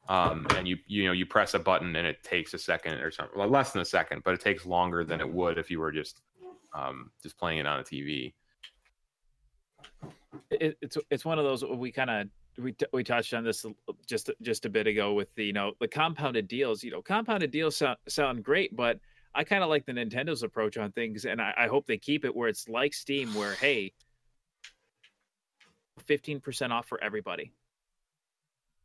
[0.09, 3.11] Um, and you you know you press a button and it takes a second or
[3.11, 5.81] something, well, less than a second, but it takes longer than it would if you
[5.81, 6.21] were just
[6.75, 8.35] um, just playing it on a TV.
[10.51, 13.65] It, it's it's one of those we kind of we t- we touched on this
[14.07, 16.83] just just a bit ago with the you know the compounded deals.
[16.83, 18.99] You know, compounded deals sound sound great, but
[19.35, 22.25] I kind of like the Nintendo's approach on things, and I, I hope they keep
[22.25, 23.93] it where it's like Steam, where hey,
[26.07, 27.53] fifteen percent off for everybody.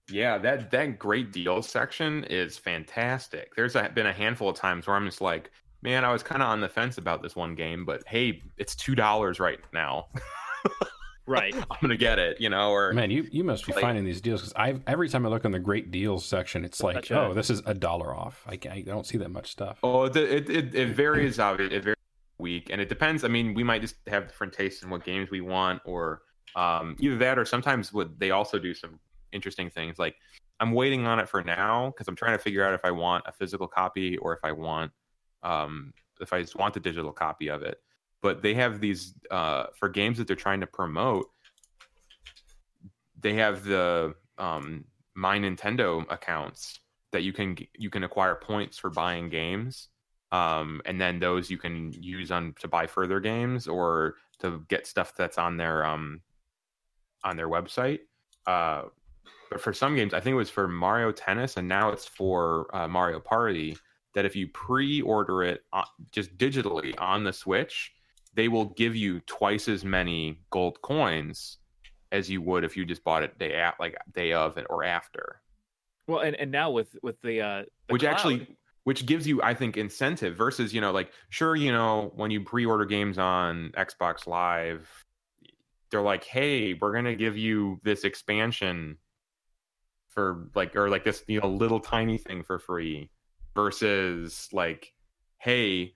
[0.10, 3.56] Yeah, that that great deals section is fantastic.
[3.56, 6.42] There's a, been a handful of times where I'm just like, man, I was kind
[6.42, 10.08] of on the fence about this one game, but hey, it's two dollars right now.
[11.26, 11.54] right.
[11.72, 14.22] I'm gonna get it you know or man you you must be like, finding these
[14.22, 17.34] deals because i every time i look in the great deals section it's like oh
[17.34, 18.46] this is a dollar off.
[18.48, 19.80] I, I don't see that much stuff.
[19.84, 21.96] Oh it it, it, it varies it varies
[22.38, 23.24] week and it depends.
[23.24, 26.24] I mean we might just have different tastes in what games we want or
[26.56, 29.00] um, either that or sometimes what they also do some
[29.32, 29.98] interesting things.
[30.00, 30.16] Like
[30.62, 33.24] i'm waiting on it for now because i'm trying to figure out if i want
[33.28, 34.92] a physical copy or if i want
[35.44, 37.82] um, if i just want the digital copy of it
[38.22, 41.30] but they have these uh, for games that they're trying to promote.
[43.20, 46.80] They have the um, my Nintendo accounts
[47.12, 49.90] that you can you can acquire points for buying games,
[50.32, 54.88] um, and then those you can use on to buy further games or to get
[54.88, 56.22] stuff that's on their um,
[57.24, 58.00] on their website.
[58.48, 58.84] Uh,
[59.50, 62.74] but for some games, I think it was for Mario Tennis, and now it's for
[62.76, 63.78] uh, Mario Party.
[64.14, 67.94] That if you pre-order it uh, just digitally on the Switch,
[68.34, 71.58] they will give you twice as many gold coins
[72.12, 75.42] as you would if you just bought it day at like day of or after.
[76.08, 78.14] Well, and, and now with with the, uh, the which cloud.
[78.14, 82.32] actually which gives you I think incentive versus you know like sure you know when
[82.32, 84.90] you pre-order games on Xbox Live
[85.90, 88.98] they're like hey we're gonna give you this expansion
[90.10, 93.10] for like or like this you know little tiny thing for free
[93.56, 94.94] versus like
[95.38, 95.94] hey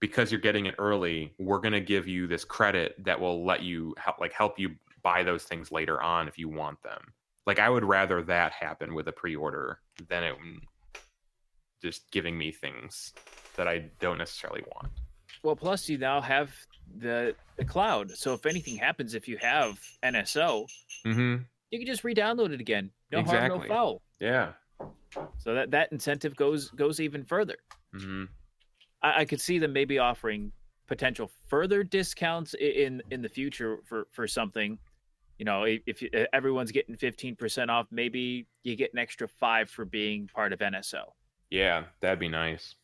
[0.00, 3.62] because you're getting it early, we're going to give you this credit that will let
[3.62, 4.70] you help, like help you
[5.02, 7.00] buy those things later on if you want them.
[7.46, 10.34] Like I would rather that happen with a pre-order than it
[11.82, 13.12] just giving me things
[13.56, 14.92] that I don't necessarily want.
[15.42, 16.52] Well, plus you now have
[16.98, 18.10] the the cloud.
[18.12, 20.66] So if anything happens, if you have NSO,
[21.06, 21.36] mm-hmm.
[21.70, 22.90] you can just re-download it again.
[23.10, 23.48] No exactly.
[23.48, 24.02] harm, no foul.
[24.18, 24.52] Yeah.
[25.38, 27.56] So that that incentive goes goes even further.
[27.94, 28.24] Mm-hmm.
[29.02, 30.52] I, I could see them maybe offering
[30.86, 34.78] potential further discounts in in the future for for something.
[35.38, 39.86] You know if, if everyone's getting 15% off maybe you get an extra 5 for
[39.86, 41.00] being part of NSO
[41.48, 42.74] yeah that'd be nice.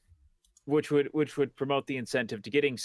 [0.65, 2.79] Which would which would promote the incentive to getting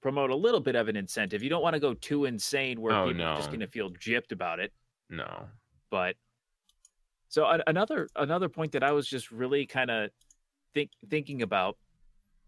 [0.00, 1.42] promote a little bit of an incentive.
[1.42, 3.30] You don't want to go too insane where oh, people no.
[3.32, 4.72] are just going to feel gypped about it.
[5.08, 5.44] No.
[5.90, 6.16] But
[7.28, 10.10] so another another point that I was just really kind of
[10.74, 11.76] think thinking about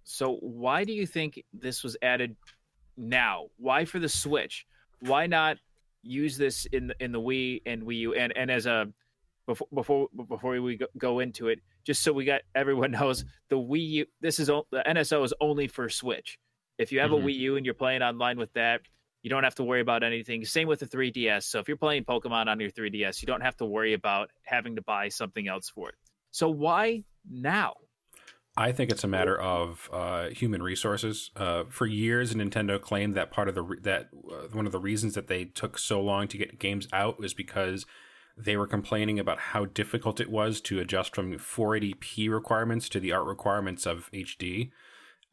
[0.04, 2.36] so why do you think this was added
[2.96, 3.46] now?
[3.56, 4.66] Why for the Switch?
[5.00, 5.58] Why not
[6.02, 8.14] use this in the, in the Wii and Wii U?
[8.14, 8.88] And and as a
[9.46, 13.88] before before before we go into it, just so we got everyone knows, the Wii
[13.88, 16.38] U this is the NSO is only for Switch.
[16.78, 17.24] If you have mm-hmm.
[17.24, 18.80] a Wii U and you're playing online with that,
[19.22, 20.44] you don't have to worry about anything.
[20.44, 21.44] Same with the 3DS.
[21.44, 24.74] So if you're playing Pokemon on your 3DS, you don't have to worry about having
[24.76, 25.94] to buy something else for it.
[26.32, 27.74] So why now?
[28.56, 31.30] I think it's a matter of uh, human resources.
[31.34, 34.78] Uh, for years, Nintendo claimed that part of the re- that uh, one of the
[34.78, 37.86] reasons that they took so long to get games out was because
[38.36, 43.12] they were complaining about how difficult it was to adjust from 480p requirements to the
[43.12, 44.70] art requirements of HD.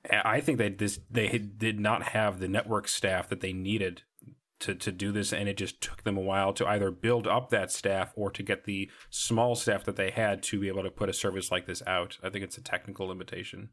[0.10, 4.04] I think that this they did not have the network staff that they needed
[4.60, 7.50] to to do this, and it just took them a while to either build up
[7.50, 10.92] that staff or to get the small staff that they had to be able to
[10.92, 12.18] put a service like this out.
[12.24, 13.70] I think it's a technical limitation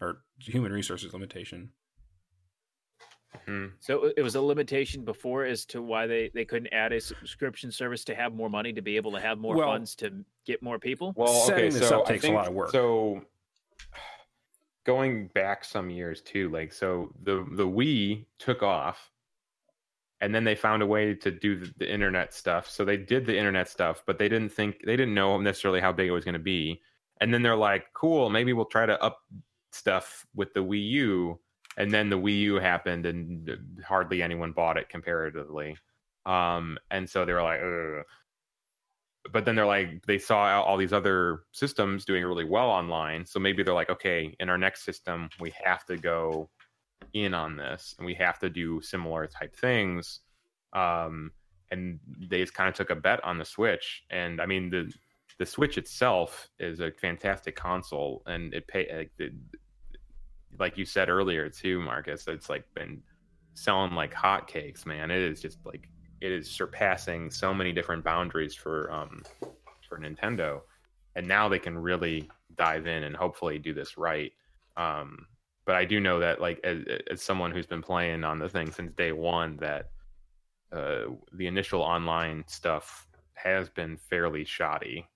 [0.00, 1.70] or human resources limitation.
[3.46, 3.66] Hmm.
[3.78, 7.70] So it was a limitation before as to why they, they couldn't add a subscription
[7.70, 10.62] service to have more money to be able to have more well, funds to get
[10.62, 11.12] more people.
[11.16, 12.70] Well, okay, setting this so up takes think, a lot of work.
[12.70, 13.22] So
[14.84, 16.48] going back some years too.
[16.48, 19.10] Like so, the the Wii took off,
[20.20, 22.68] and then they found a way to do the, the internet stuff.
[22.68, 25.92] So they did the internet stuff, but they didn't think they didn't know necessarily how
[25.92, 26.80] big it was going to be.
[27.20, 29.20] And then they're like, "Cool, maybe we'll try to up
[29.72, 31.40] stuff with the Wii U."
[31.76, 33.50] And then the Wii U happened, and
[33.84, 35.76] hardly anyone bought it comparatively.
[36.26, 38.04] Um, and so they were like, Ugh
[39.32, 43.38] but then they're like they saw all these other systems doing really well online so
[43.38, 46.48] maybe they're like okay in our next system we have to go
[47.12, 50.20] in on this and we have to do similar type things
[50.72, 51.30] um,
[51.70, 54.92] and they just kind of took a bet on the switch and i mean the
[55.38, 59.32] the switch itself is a fantastic console and it pay like,
[60.58, 63.00] like you said earlier too marcus it's like been
[63.54, 65.88] selling like hotcakes man it is just like
[66.20, 69.22] it is surpassing so many different boundaries for um,
[69.88, 70.60] for Nintendo,
[71.16, 74.32] and now they can really dive in and hopefully do this right.
[74.76, 75.26] Um,
[75.70, 76.78] but I do know that, like, as,
[77.08, 79.90] as, someone who's been playing on the thing since day one, that
[80.72, 81.02] uh,
[81.32, 85.06] the initial online stuff has been fairly shoddy.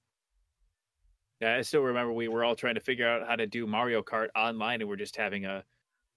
[1.41, 4.01] Yeah, I still remember we were all trying to figure out how to do Mario
[4.01, 5.65] Kart online, and we're just having a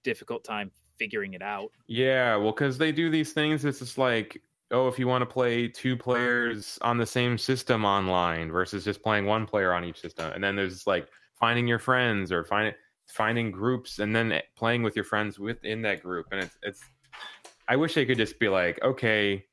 [0.04, 0.70] difficult time
[1.00, 1.72] figuring it out.
[1.88, 3.64] Yeah, well, because they do these things.
[3.64, 7.84] It's just like oh, if you want to play two players on the same system
[7.84, 11.08] online versus just playing one player on each system, and then there's like
[11.40, 12.74] finding your friends or finding
[13.08, 16.80] finding groups and then playing with your friends within that group, and it's it's.
[17.68, 19.44] I wish they could just be like, okay,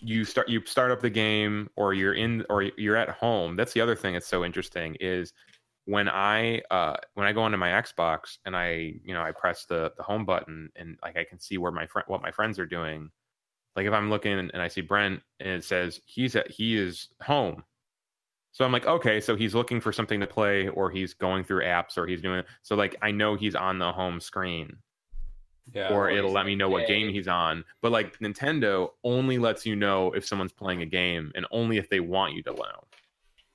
[0.00, 3.56] you start you start up the game, or you're in, or you're at home.
[3.56, 5.32] That's the other thing that's so interesting is
[5.86, 9.66] when I uh, when I go onto my Xbox and I you know I press
[9.66, 12.58] the the home button and like I can see where my friend what my friends
[12.58, 13.10] are doing
[13.76, 17.08] like if I'm looking and I see Brent and it says he's at he is
[17.22, 17.64] home.
[18.54, 21.64] So I'm like, okay, so he's looking for something to play or he's going through
[21.64, 22.46] apps or he's doing it.
[22.62, 24.76] so like I know he's on the home screen.
[25.72, 27.64] Yeah, or it'll let me know what game he's on.
[27.80, 31.88] But like Nintendo only lets you know if someone's playing a game and only if
[31.88, 32.84] they want you to know.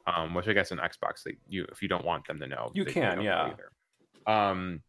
[0.08, 2.72] Um, which I guess in Xbox, they, you if you don't want them to know,
[2.74, 3.52] you can, yeah.
[4.26, 4.82] Um,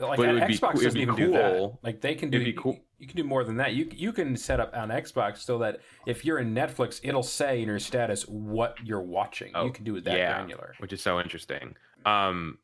[0.00, 1.26] like but Xbox be, doesn't even cool.
[1.26, 1.72] do that.
[1.82, 2.36] Like they can do.
[2.40, 2.78] It'd be cool.
[2.98, 3.74] You can do more than that.
[3.74, 7.62] You you can set up on Xbox so that if you're in Netflix, it'll say
[7.62, 9.52] in your status what you're watching.
[9.54, 11.74] Oh, you can do it that yeah, granular, which is so interesting.
[12.04, 12.58] Um,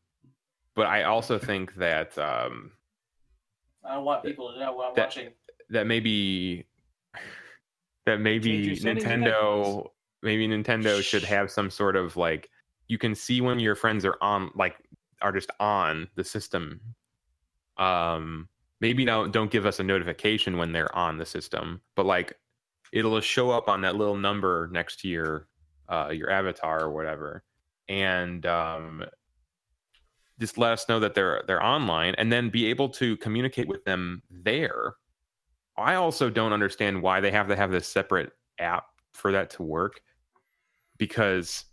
[0.74, 2.72] but I also think that um,
[3.84, 5.30] I don't want people to know what I'm that, watching.
[5.70, 6.66] That maybe
[8.04, 9.88] that maybe Nintendo
[10.22, 12.50] maybe Nintendo should have some sort of like
[12.88, 14.76] you can see when your friends are on like
[15.22, 16.80] are just on the system
[17.78, 18.48] um
[18.80, 22.36] maybe now don't give us a notification when they're on the system but like
[22.92, 25.48] it'll show up on that little number next to your
[25.88, 27.42] uh your avatar or whatever.
[27.88, 29.04] And um
[30.38, 33.84] just let us know that they're they're online and then be able to communicate with
[33.84, 34.94] them there.
[35.76, 39.62] I also don't understand why they have to have this separate app for that to
[39.62, 40.00] work
[40.98, 41.66] because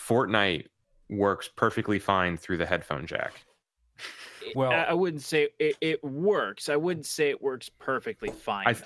[0.00, 0.66] fortnite
[1.10, 3.32] works perfectly fine through the headphone jack
[4.54, 6.68] well, I, wouldn't say it, it, works.
[6.68, 8.66] I wouldn't say it works perfectly fine.
[8.66, 8.76] I,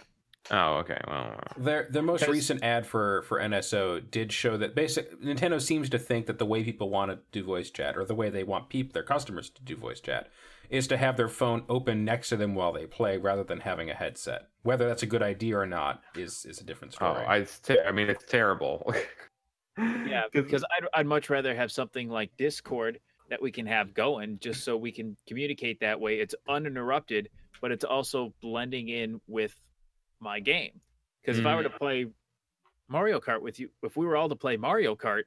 [0.50, 1.00] oh, okay.
[1.06, 5.88] Well, their the most recent ad for for NSO did show that basic Nintendo seems
[5.90, 8.44] to think that the way people want to do voice chat or the way they
[8.44, 10.28] want people their customers to do voice chat
[10.72, 13.90] is to have their phone open next to them while they play rather than having
[13.90, 14.48] a headset.
[14.62, 17.22] Whether that's a good idea or not is is a different story.
[17.24, 18.92] Oh, I, ter- I mean, it's terrible.
[19.78, 24.38] yeah, because I'd, I'd much rather have something like Discord that we can have going
[24.40, 26.20] just so we can communicate that way.
[26.20, 27.28] It's uninterrupted,
[27.60, 29.54] but it's also blending in with
[30.20, 30.80] my game.
[31.20, 31.40] Because mm.
[31.40, 31.78] if I were to mm.
[31.78, 32.06] play
[32.88, 35.22] Mario Kart with you, if we were all to play Mario Kart,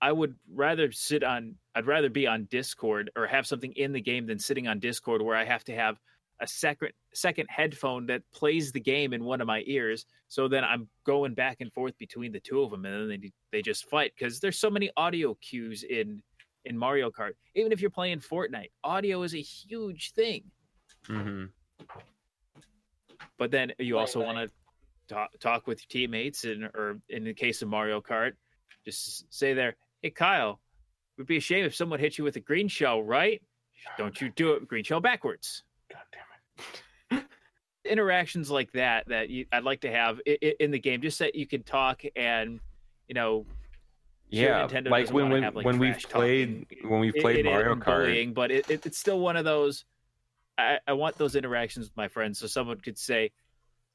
[0.00, 4.00] I would rather sit on, I'd rather be on Discord or have something in the
[4.00, 5.98] game than sitting on Discord where I have to have
[6.40, 10.04] a second second headphone that plays the game in one of my ears.
[10.28, 13.32] So then I'm going back and forth between the two of them, and then they
[13.52, 16.22] they just fight because there's so many audio cues in
[16.64, 17.32] in Mario Kart.
[17.54, 20.44] Even if you're playing Fortnite, audio is a huge thing.
[21.08, 21.44] Mm-hmm.
[23.38, 24.54] But then you also want to
[25.08, 28.32] talk, talk with your teammates, and or in the case of Mario Kart,
[28.84, 30.60] just say there, "Hey Kyle,
[31.16, 33.42] it would be a shame if someone hit you with a green shell, right?
[33.98, 37.24] Don't you do it green shell backwards." God damn it.
[37.84, 41.46] Interactions like that that you, I'd like to have in the game, just that you
[41.46, 42.60] can talk and
[43.08, 43.44] you know
[44.34, 46.88] yeah, Nintendo like when when, have, like, when we've played talking.
[46.88, 49.44] when we've played it, Mario it, Kart, bullying, but it, it, it's still one of
[49.44, 49.84] those.
[50.56, 53.32] I, I want those interactions with my friends, so someone could say,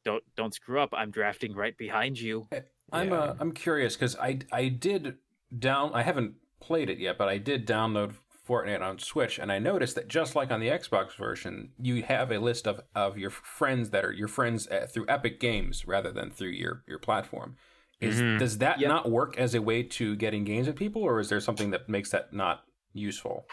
[0.03, 0.89] "Don't don't screw up.
[0.93, 2.47] I'm drafting right behind you."
[2.91, 3.19] I'm yeah.
[3.19, 5.17] uh, I'm curious because I I did
[5.57, 8.13] down I haven't played it yet, but I did download
[8.49, 12.31] Fortnite on Switch, and I noticed that just like on the Xbox version, you have
[12.31, 16.11] a list of, of your friends that are your friends uh, through Epic Games rather
[16.11, 17.57] than through your, your platform.
[18.01, 18.37] Is mm-hmm.
[18.37, 18.87] does that yep.
[18.87, 21.89] not work as a way to getting games with people, or is there something that
[21.89, 23.45] makes that not useful?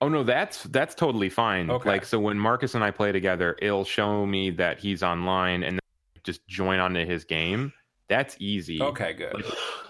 [0.00, 1.70] Oh no, that's that's totally fine.
[1.70, 1.88] Okay.
[1.88, 5.80] Like so when Marcus and I play together, it'll show me that he's online and
[6.24, 7.72] just join onto his game.
[8.08, 8.82] That's easy.
[8.82, 9.34] Okay, good.
[9.34, 9.44] Like,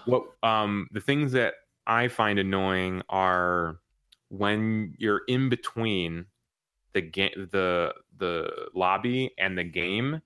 [0.05, 1.55] what um the things that
[1.85, 3.79] I find annoying are
[4.29, 6.27] when you're in between
[6.93, 10.21] the game the the lobby and the game,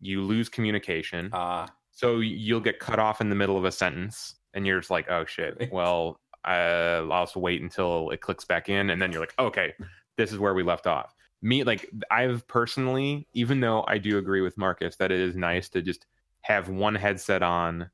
[0.00, 1.30] you lose communication.
[1.32, 4.90] Uh so you'll get cut off in the middle of a sentence and you're just
[4.90, 5.70] like, oh shit.
[5.72, 9.72] Well, uh, I'll just wait until it clicks back in, and then you're like, okay,
[10.16, 11.14] this is where we left off.
[11.42, 15.68] Me, like I've personally, even though I do agree with Marcus that it is nice
[15.70, 16.06] to just
[16.42, 17.90] have one headset on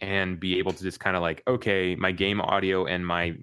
[0.00, 3.34] and be able to just kind of like, okay, my game audio and my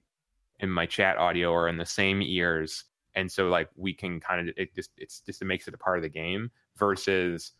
[0.59, 2.85] and my chat audio are in the same ears,
[3.15, 5.77] and so like we can kind of it just it's just it makes it a
[5.77, 7.53] part of the game versus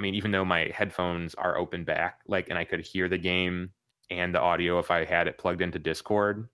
[0.00, 3.18] I mean, even though my headphones are open back, like, and I could hear the
[3.18, 3.72] game
[4.08, 6.48] and the audio if I had it plugged into Discord.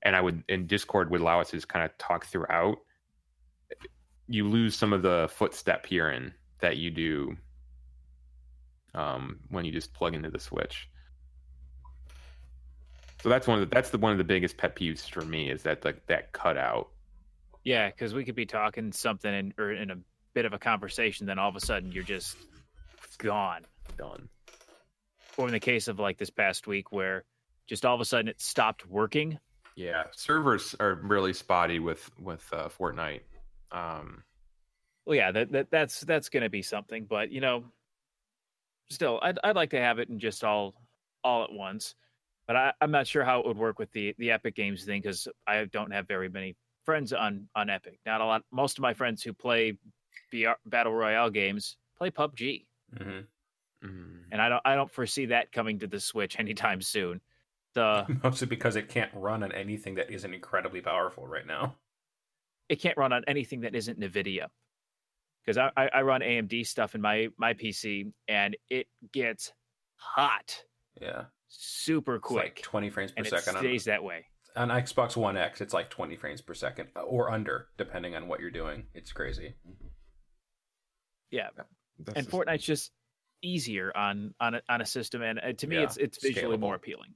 [0.00, 2.78] And I would, and Discord would allow us to just kind of talk throughout.
[4.26, 7.36] You lose some of the footstep hearing that you do
[8.94, 10.88] um, when you just plug into the Switch.
[13.22, 15.50] So that's one of the, that's the one of the biggest pet peeves for me
[15.50, 16.88] is that like that cutout.
[17.64, 19.96] Yeah, because we could be talking something in or in a
[20.38, 22.36] bit of a conversation, then all of a sudden you're just
[23.18, 23.64] gone,
[23.96, 24.28] done
[25.38, 27.24] or in the case of like this past week where
[27.66, 29.38] just all of a sudden it stopped working.
[29.76, 33.20] Yeah, servers are really spotty with with uh, Fortnite.
[33.70, 34.24] Um,
[35.06, 37.64] well, yeah, that, that that's that's going to be something, but you know,
[38.90, 40.74] still, I'd I'd like to have it in just all
[41.22, 41.94] all at once.
[42.48, 45.00] But I, I'm not sure how it would work with the the Epic Games thing
[45.00, 48.00] because I don't have very many friends on on Epic.
[48.04, 48.42] Not a lot.
[48.50, 49.78] Most of my friends who play
[50.30, 52.66] BR, battle royale games play PUBG.
[52.98, 53.86] Mm-hmm.
[53.86, 54.22] Mm.
[54.32, 57.20] And I don't I don't foresee that coming to the Switch anytime soon.
[57.74, 61.76] The mostly because it can't run on anything that isn't incredibly powerful right now.
[62.68, 64.46] It can't run on anything that isn't NVIDIA.
[65.44, 69.52] Because I, I, I run AMD stuff in my my PC and it gets
[69.96, 70.62] hot.
[71.00, 71.24] Yeah.
[71.48, 72.56] Super quick.
[72.56, 73.56] Like 20 frames per and second.
[73.56, 74.26] It stays on, that way.
[74.56, 78.40] On Xbox One X, it's like 20 frames per second or under, depending on what
[78.40, 78.84] you're doing.
[78.92, 79.54] It's crazy.
[81.30, 81.48] Yeah.
[81.98, 82.30] That's and just...
[82.30, 82.92] Fortnite's just
[83.42, 86.56] easier on on a, on a system, and uh, to me, yeah, it's it's visually
[86.56, 86.60] scalable.
[86.60, 87.14] more appealing.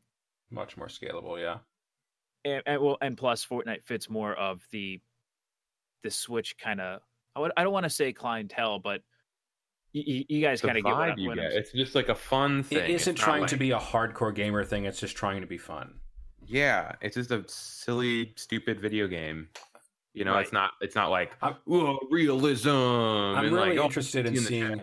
[0.51, 1.59] Much more scalable, yeah.
[2.45, 5.01] And, and well, and plus, Fortnite fits more of the
[6.03, 7.01] the Switch kind of.
[7.35, 9.03] I, would, I don't want to say clientele, but
[9.93, 11.53] you, you guys kind of get what, you get.
[11.53, 12.79] It's just like a fun thing.
[12.79, 13.51] It isn't it's trying like...
[13.51, 14.85] to be a hardcore gamer thing.
[14.85, 15.95] It's just trying to be fun.
[16.47, 19.49] Yeah, it's just a silly, stupid video game.
[20.15, 20.43] You know, right.
[20.43, 20.73] it's not.
[20.81, 22.69] It's not like oh, realism.
[22.69, 24.81] I'm really like, oh, interested in seeing.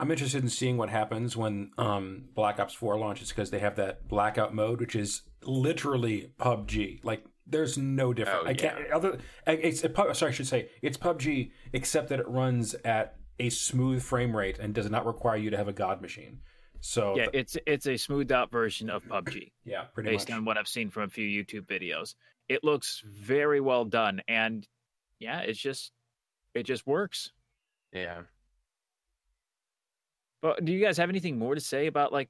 [0.00, 3.76] I'm interested in seeing what happens when um, Black Ops 4 launches because they have
[3.76, 7.04] that blackout mode, which is literally PUBG.
[7.04, 8.42] Like, there's no difference.
[8.44, 8.78] Oh, I can't.
[8.88, 8.96] Yeah.
[8.96, 13.48] Other, it's a, sorry, I should say it's PUBG, except that it runs at a
[13.50, 16.40] smooth frame rate and does not require you to have a god machine.
[16.80, 19.52] So yeah, it's it's a smoothed out version of PUBG.
[19.64, 20.38] yeah, pretty based much.
[20.38, 22.16] on what I've seen from a few YouTube videos.
[22.52, 24.66] It looks very well done, and
[25.18, 25.92] yeah, it's just
[26.54, 27.32] it just works.
[27.92, 28.22] Yeah.
[30.42, 32.28] But do you guys have anything more to say about like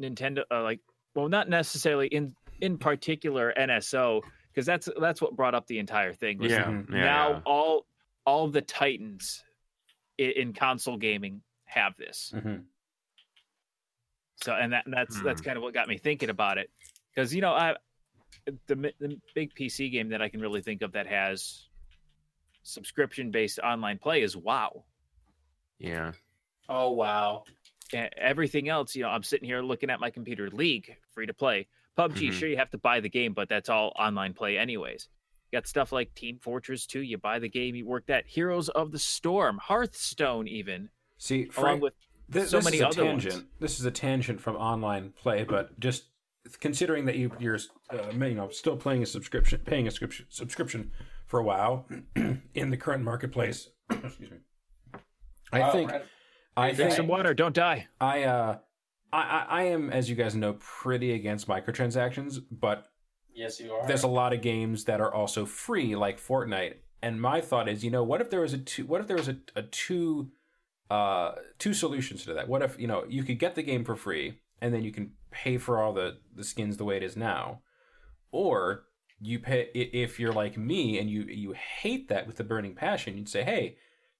[0.00, 0.42] Nintendo?
[0.50, 0.80] Uh, like,
[1.14, 6.12] well, not necessarily in in particular NSO, because that's that's what brought up the entire
[6.12, 6.40] thing.
[6.40, 7.40] Yeah, yeah, Now yeah.
[7.44, 7.86] all
[8.24, 9.42] all the titans
[10.16, 12.32] in, in console gaming have this.
[12.34, 12.56] Mm-hmm.
[14.42, 15.24] So, and that that's mm.
[15.24, 16.70] that's kind of what got me thinking about it,
[17.14, 17.74] because you know, I
[18.66, 21.66] the the big PC game that I can really think of that has
[22.62, 24.84] subscription based online play is WoW.
[25.78, 26.12] Yeah.
[26.68, 27.44] Oh wow.
[27.92, 30.50] Everything else, you know, I'm sitting here looking at my computer.
[30.50, 31.66] League, free to play.
[31.96, 32.30] PUBG, mm-hmm.
[32.32, 35.08] sure you have to buy the game, but that's all online play anyways.
[35.50, 38.26] You got stuff like Team Fortress 2, you buy the game, you work that.
[38.26, 40.90] Heroes of the Storm, Hearthstone, even.
[41.16, 41.94] See, Frank, along with
[42.28, 43.34] this, so this many other tangent.
[43.34, 43.46] Ones.
[43.58, 46.04] This is a tangent from online play, but just
[46.60, 47.58] considering that you, you're,
[47.92, 50.90] uh, you know, still playing a subscription, paying a subscription, subscription
[51.26, 51.86] for a while
[52.54, 53.68] in the current marketplace.
[53.90, 54.38] excuse me.
[55.52, 55.90] I wow, think.
[55.90, 56.04] Right.
[56.56, 57.34] I drink some water.
[57.34, 57.86] Don't die.
[58.00, 58.58] I uh,
[59.12, 62.90] I I am, as you guys know, pretty against microtransactions, but
[63.34, 63.86] yes, you are.
[63.86, 66.74] There's a lot of games that are also free, like Fortnite.
[67.00, 68.84] And my thought is, you know, what if there was a two?
[68.86, 70.32] What if there was a, a two,
[70.90, 72.48] uh, two solutions to that?
[72.48, 75.12] What if you know you could get the game for free, and then you can
[75.30, 77.62] pay for all the the skins the way it is now,
[78.30, 78.84] or
[79.20, 83.16] you pay if you're like me and you you hate that with the burning passion,
[83.16, 83.76] you'd say, "Hey,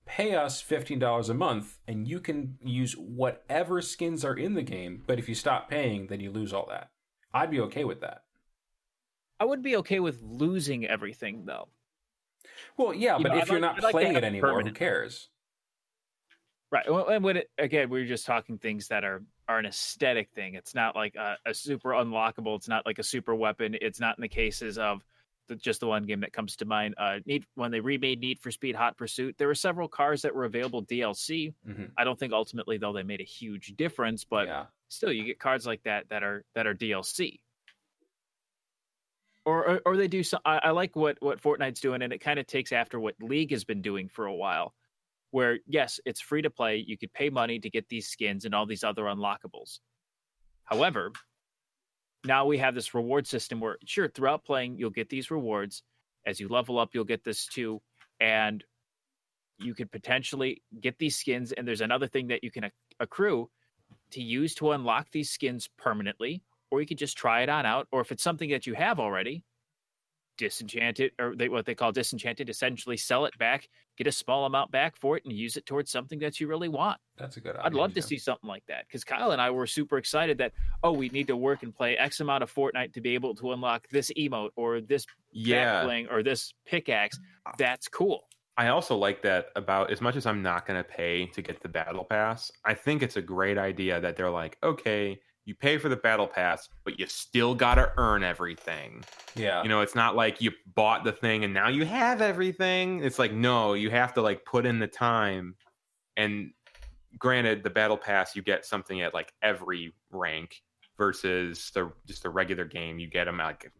[0.07, 5.03] pay us $15 a month and you can use whatever skins are in the game,
[5.07, 6.91] but if you stop paying, then you lose all that."
[7.32, 8.22] I'd be okay with that.
[9.39, 11.68] I would be okay with losing everything though.
[12.76, 14.76] Well, yeah, you but know, if I'd you're like, not playing like it anymore, permanent.
[14.76, 15.28] who cares?
[16.70, 16.91] Right.
[16.91, 20.55] Well, and when it, again, we're just talking things that are are an aesthetic thing.
[20.55, 22.57] It's not like a, a, super unlockable.
[22.57, 23.76] It's not like a super weapon.
[23.80, 25.03] It's not in the cases of
[25.49, 26.94] the, just the one game that comes to mind.
[26.99, 30.34] Uh, Need when they remade Need for Speed Hot Pursuit, there were several cars that
[30.34, 31.55] were available DLC.
[31.66, 31.84] Mm-hmm.
[31.96, 34.66] I don't think ultimately though they made a huge difference, but yeah.
[34.88, 37.40] still, you get cards like that that are that are DLC.
[39.46, 40.40] Or, or, or they do some.
[40.44, 43.51] I, I like what what Fortnite's doing, and it kind of takes after what League
[43.53, 44.74] has been doing for a while
[45.31, 46.85] where yes, it's free to play.
[46.87, 49.81] You could pay money to get these skins and all these other unlockables.
[50.64, 51.12] However,
[52.24, 55.83] now we have this reward system where sure, throughout playing, you'll get these rewards.
[56.26, 57.81] As you level up, you'll get this too.
[58.20, 58.62] And
[59.59, 61.53] you could potentially get these skins.
[61.53, 62.70] And there's another thing that you can
[63.01, 63.51] accrue
[64.12, 67.89] to use to unlock these skins permanently, or you could just try it on out.
[67.93, 69.45] Or if it's something that you have already,
[70.39, 74.70] disenchanted or they, what they call disenchanted essentially sell it back get a small amount
[74.70, 76.99] back for it and use it towards something that you really want.
[77.18, 79.51] That's a good idea, i'd love to see something like that because kyle and i
[79.51, 80.53] were super excited that
[80.84, 83.53] oh we need to work and play x amount of fortnite to be able to
[83.53, 85.84] unlock this emote or this yeah.
[86.11, 87.18] or this pickaxe.
[87.59, 88.24] That's cool.
[88.57, 91.61] I also like that about as much as i'm not going to pay to get
[91.62, 95.78] the battle pass i think it's a great idea that they're like okay you pay
[95.78, 99.03] for the battle pass, but you still got to earn everything.
[99.34, 99.62] Yeah.
[99.62, 103.03] You know, it's not like you bought the thing and now you have everything.
[103.03, 105.55] It's like, no, you have to like put in the time.
[106.18, 106.51] And
[107.18, 110.61] granted, the battle pass, you get something at like every rank
[110.99, 112.99] versus the just the regular game.
[112.99, 113.72] You get them at like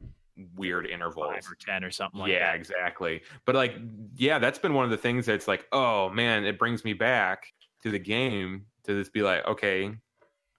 [0.56, 1.34] weird intervals.
[1.34, 2.54] Five or 10 or something like yeah, that.
[2.54, 3.20] Yeah, exactly.
[3.44, 3.74] But like,
[4.16, 7.52] yeah, that's been one of the things that's like, oh man, it brings me back
[7.82, 9.94] to the game to just be like, okay,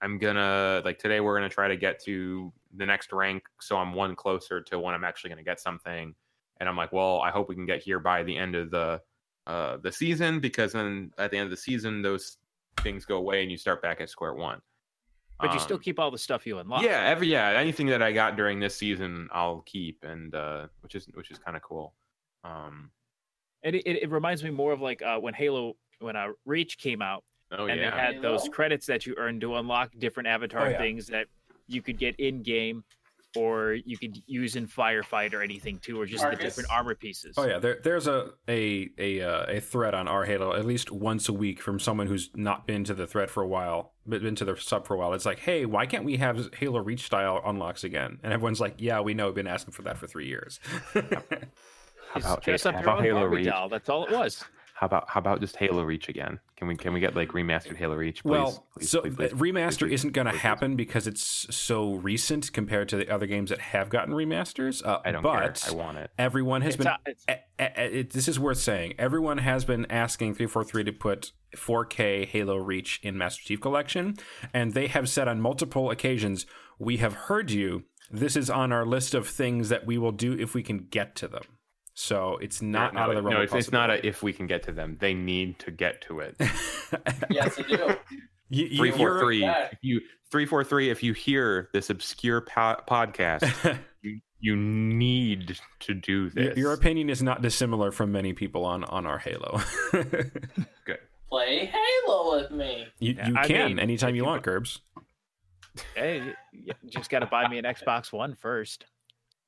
[0.02, 3.92] I'm gonna like today we're gonna try to get to the next rank so I'm
[3.92, 6.14] one closer to when I'm actually gonna get something.
[6.58, 9.00] And I'm like, well, I hope we can get here by the end of the
[9.46, 12.38] uh the season because then at the end of the season those
[12.82, 14.60] things go away and you start back at square one.
[15.40, 16.82] But you still um, keep all the stuff you unlock.
[16.82, 20.94] Yeah, every yeah, anything that I got during this season I'll keep and uh which
[20.94, 21.94] is which is kind of cool.
[22.44, 22.90] Um
[23.62, 26.78] and it, it, it reminds me more of like uh when Halo when uh Reach
[26.78, 27.90] came out Oh, and yeah.
[27.90, 30.78] they had those credits that you earned to unlock different avatar oh, yeah.
[30.78, 31.26] things that
[31.66, 32.84] you could get in game
[33.36, 36.38] or you could use in firefight or anything too, or just Marcus.
[36.38, 37.34] the different armor pieces.
[37.38, 40.90] Oh yeah, there, there's a a a uh, a thread on our Halo at least
[40.90, 44.22] once a week from someone who's not been to the thread for a while, but
[44.22, 45.12] been to the sub for a while.
[45.12, 48.18] It's like, hey, why can't we have Halo Reach style unlocks again?
[48.22, 50.58] And everyone's like, yeah, we know, we've been asking for that for three years.
[50.92, 51.00] how
[52.16, 53.46] about, how about Halo Reach?
[53.46, 53.68] Doll.
[53.68, 54.44] That's all it was.
[54.80, 56.40] How about how about just Halo Reach again?
[56.56, 58.22] Can we can we get like remastered Halo Reach?
[58.22, 62.50] Please, well, please, so please, please, remaster isn't going to happen because it's so recent
[62.54, 64.82] compared to the other games that have gotten remasters.
[64.82, 65.70] Uh, I don't but care.
[65.70, 66.10] I want it.
[66.16, 66.94] Everyone has it's been.
[67.28, 68.94] A, a, a, this is worth saying.
[68.98, 73.60] Everyone has been asking three four three to put 4K Halo Reach in Master Chief
[73.60, 74.16] Collection,
[74.54, 76.46] and they have said on multiple occasions,
[76.78, 77.84] "We have heard you.
[78.10, 81.14] This is on our list of things that we will do if we can get
[81.16, 81.42] to them."
[82.00, 83.34] So it's not no, out of the realm.
[83.34, 84.96] No, it's, it's, not a if we can get to them.
[84.98, 86.34] They need to get to it.
[87.30, 87.94] yes, they do.
[88.52, 89.44] You, three four three.
[89.44, 90.90] If you three four three.
[90.90, 96.56] If you hear this obscure po- podcast, you you need to do this.
[96.56, 99.60] Your, opinion is not dissimilar from many people on on our Halo.
[99.92, 100.98] Good.
[101.28, 102.88] Play Halo with me.
[102.98, 104.80] You you yeah, can mean, anytime you, you want, Gerbs.
[105.94, 108.84] Hey, you just got to buy me an Xbox One first.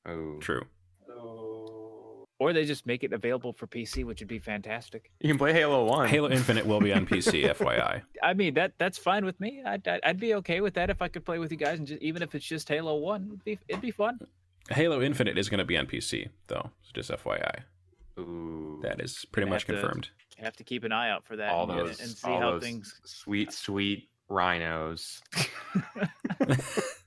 [0.07, 0.63] Oh, true.
[1.09, 1.52] Oh
[2.39, 5.11] or they just make it available for PC, which would be fantastic.
[5.19, 6.09] You can play Halo One.
[6.09, 8.01] Halo Infinite will be on PC, FYI.
[8.21, 9.61] I mean that that's fine with me.
[9.65, 12.01] I'd, I'd be okay with that if I could play with you guys, and just,
[12.01, 14.19] even if it's just Halo One, it'd be it'd be fun.
[14.69, 17.63] Halo Infinite is going to be on PC though, so just FYI.
[18.19, 20.09] Ooh, that is pretty much confirmed.
[20.37, 22.59] To, have to keep an eye out for that all and, those, and see how
[22.59, 22.99] things.
[23.05, 25.21] Sweet, sweet rhinos.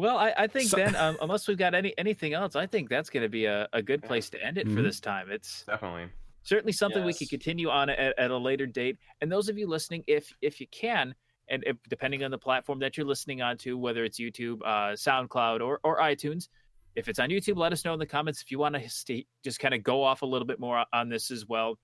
[0.00, 2.88] Well, I, I think so, then, um, unless we've got any anything else, I think
[2.88, 4.76] that's going to be a, a good place to end it mm-hmm.
[4.76, 5.30] for this time.
[5.30, 6.06] It's definitely
[6.42, 7.06] certainly something yes.
[7.06, 8.96] we could continue on at, at, a later date.
[9.20, 11.14] And those of you listening, if if you can,
[11.50, 14.94] and if, depending on the platform that you're listening on to, whether it's YouTube, uh,
[14.94, 16.48] SoundCloud, or or iTunes,
[16.96, 19.60] if it's on YouTube, let us know in the comments if you want to just
[19.60, 21.78] kind of go off a little bit more on this as well.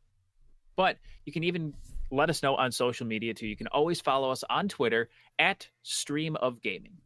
[0.74, 0.96] But
[1.26, 1.74] you can even
[2.10, 3.46] let us know on social media too.
[3.46, 6.96] You can always follow us on Twitter at Stream of Gaming.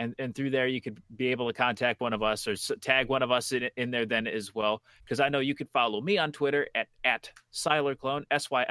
[0.00, 3.08] And and through there you could be able to contact one of us or tag
[3.08, 4.82] one of us in, in there then as well.
[5.04, 8.66] Because i know you could follow me on twitter at at sylarclone s-y-l-a-r-c-l-o-n-e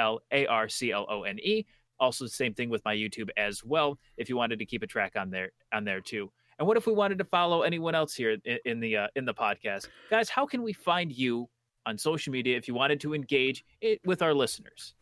[2.00, 4.88] also the same thing with my youtube as well if you wanted to keep a
[4.88, 6.30] track on there on there too.
[6.58, 9.24] And what if we wanted to follow anyone else here in, in the uh, in
[9.26, 9.88] the podcast?
[10.10, 11.48] Guys how can we find you
[11.86, 14.94] on social media if you wanted to engage it with our listeners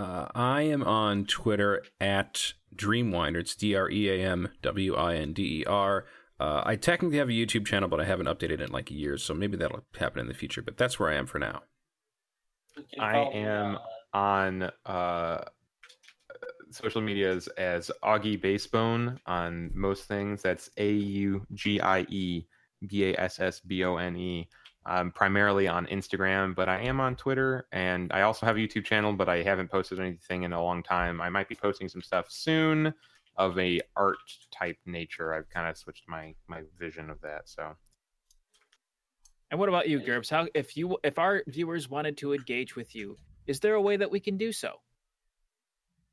[0.00, 3.36] uh, I am on Twitter at Dreamwinder.
[3.36, 6.06] It's D R E A M W I N D E R.
[6.38, 8.94] Uh, I technically have a YouTube channel, but I haven't updated it in like a
[8.94, 10.62] year, so maybe that'll happen in the future.
[10.62, 11.60] But that's where I am for now.
[12.98, 13.78] I am
[14.14, 15.44] on uh,
[16.70, 20.40] social medias as Augie Bassbone on most things.
[20.40, 22.46] That's A U G I E
[22.86, 24.48] B A S S B O N E.
[24.90, 28.84] I'm primarily on Instagram, but I am on Twitter and I also have a YouTube
[28.84, 31.20] channel, but I haven't posted anything in a long time.
[31.20, 32.92] I might be posting some stuff soon
[33.36, 34.18] of a art
[34.50, 35.32] type nature.
[35.32, 37.42] I've kind of switched my my vision of that.
[37.48, 37.76] So
[39.52, 40.28] And what about you, Gerbs?
[40.28, 43.16] How if you if our viewers wanted to engage with you,
[43.46, 44.72] is there a way that we can do so?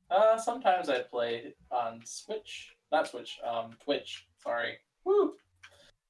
[0.08, 2.76] Uh sometimes I play on Switch.
[2.92, 4.28] Not Switch, um Twitch.
[4.36, 4.78] Sorry.
[5.04, 5.34] Woo.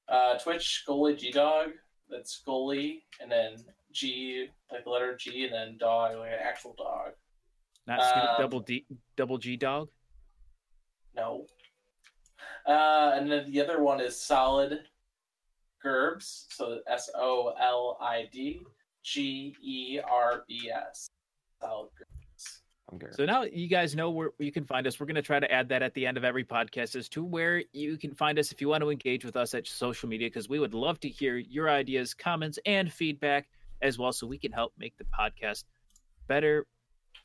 [0.07, 1.71] Uh Twitch Goalie G Dog
[2.09, 3.55] that's Scully, and then
[3.91, 7.11] G, like the letter G, and then dog, like an actual dog.
[7.87, 8.85] Not um, double D,
[9.15, 9.89] double G dog.
[11.15, 11.45] No.
[12.65, 14.81] Uh, and then the other one is solid
[15.83, 18.61] Gerbs, so S O L I D
[19.03, 21.09] G E R B S.
[21.61, 22.18] Solid Gerbs.
[23.15, 24.99] So now you guys know where you can find us.
[24.99, 27.23] We're going to try to add that at the end of every podcast as to
[27.23, 30.27] where you can find us if you want to engage with us at social media,
[30.27, 33.47] because we would love to hear your ideas, comments, and feedback
[33.81, 35.63] as well, so we can help make the podcast
[36.27, 36.65] better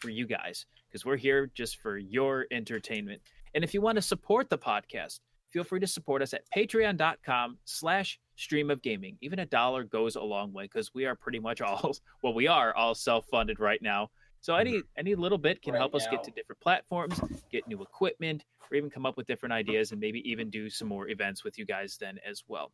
[0.00, 3.20] for you guys, because we're here just for your entertainment.
[3.54, 7.58] And if you want to support the podcast, feel free to support us at patreon.com
[7.64, 9.16] slash stream of gaming.
[9.20, 12.48] Even a dollar goes a long way because we are pretty much all, well, we
[12.48, 14.10] are all self-funded right now.
[14.44, 14.98] So any mm-hmm.
[14.98, 17.18] any little bit can right help us get to different platforms,
[17.50, 20.86] get new equipment, or even come up with different ideas and maybe even do some
[20.86, 22.70] more events with you guys then as well.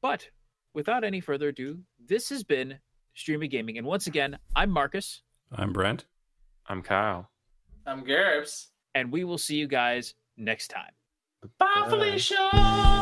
[0.00, 0.30] But
[0.72, 2.78] without any further ado, this has been
[3.12, 3.76] Stream of Gaming.
[3.76, 5.20] And once again, I'm Marcus.
[5.54, 6.06] I'm Brent.
[6.66, 7.28] I'm Kyle.
[7.86, 8.68] I'm Gerbs.
[8.94, 10.92] And we will see you guys next time.
[11.58, 13.01] Bye, Felicia!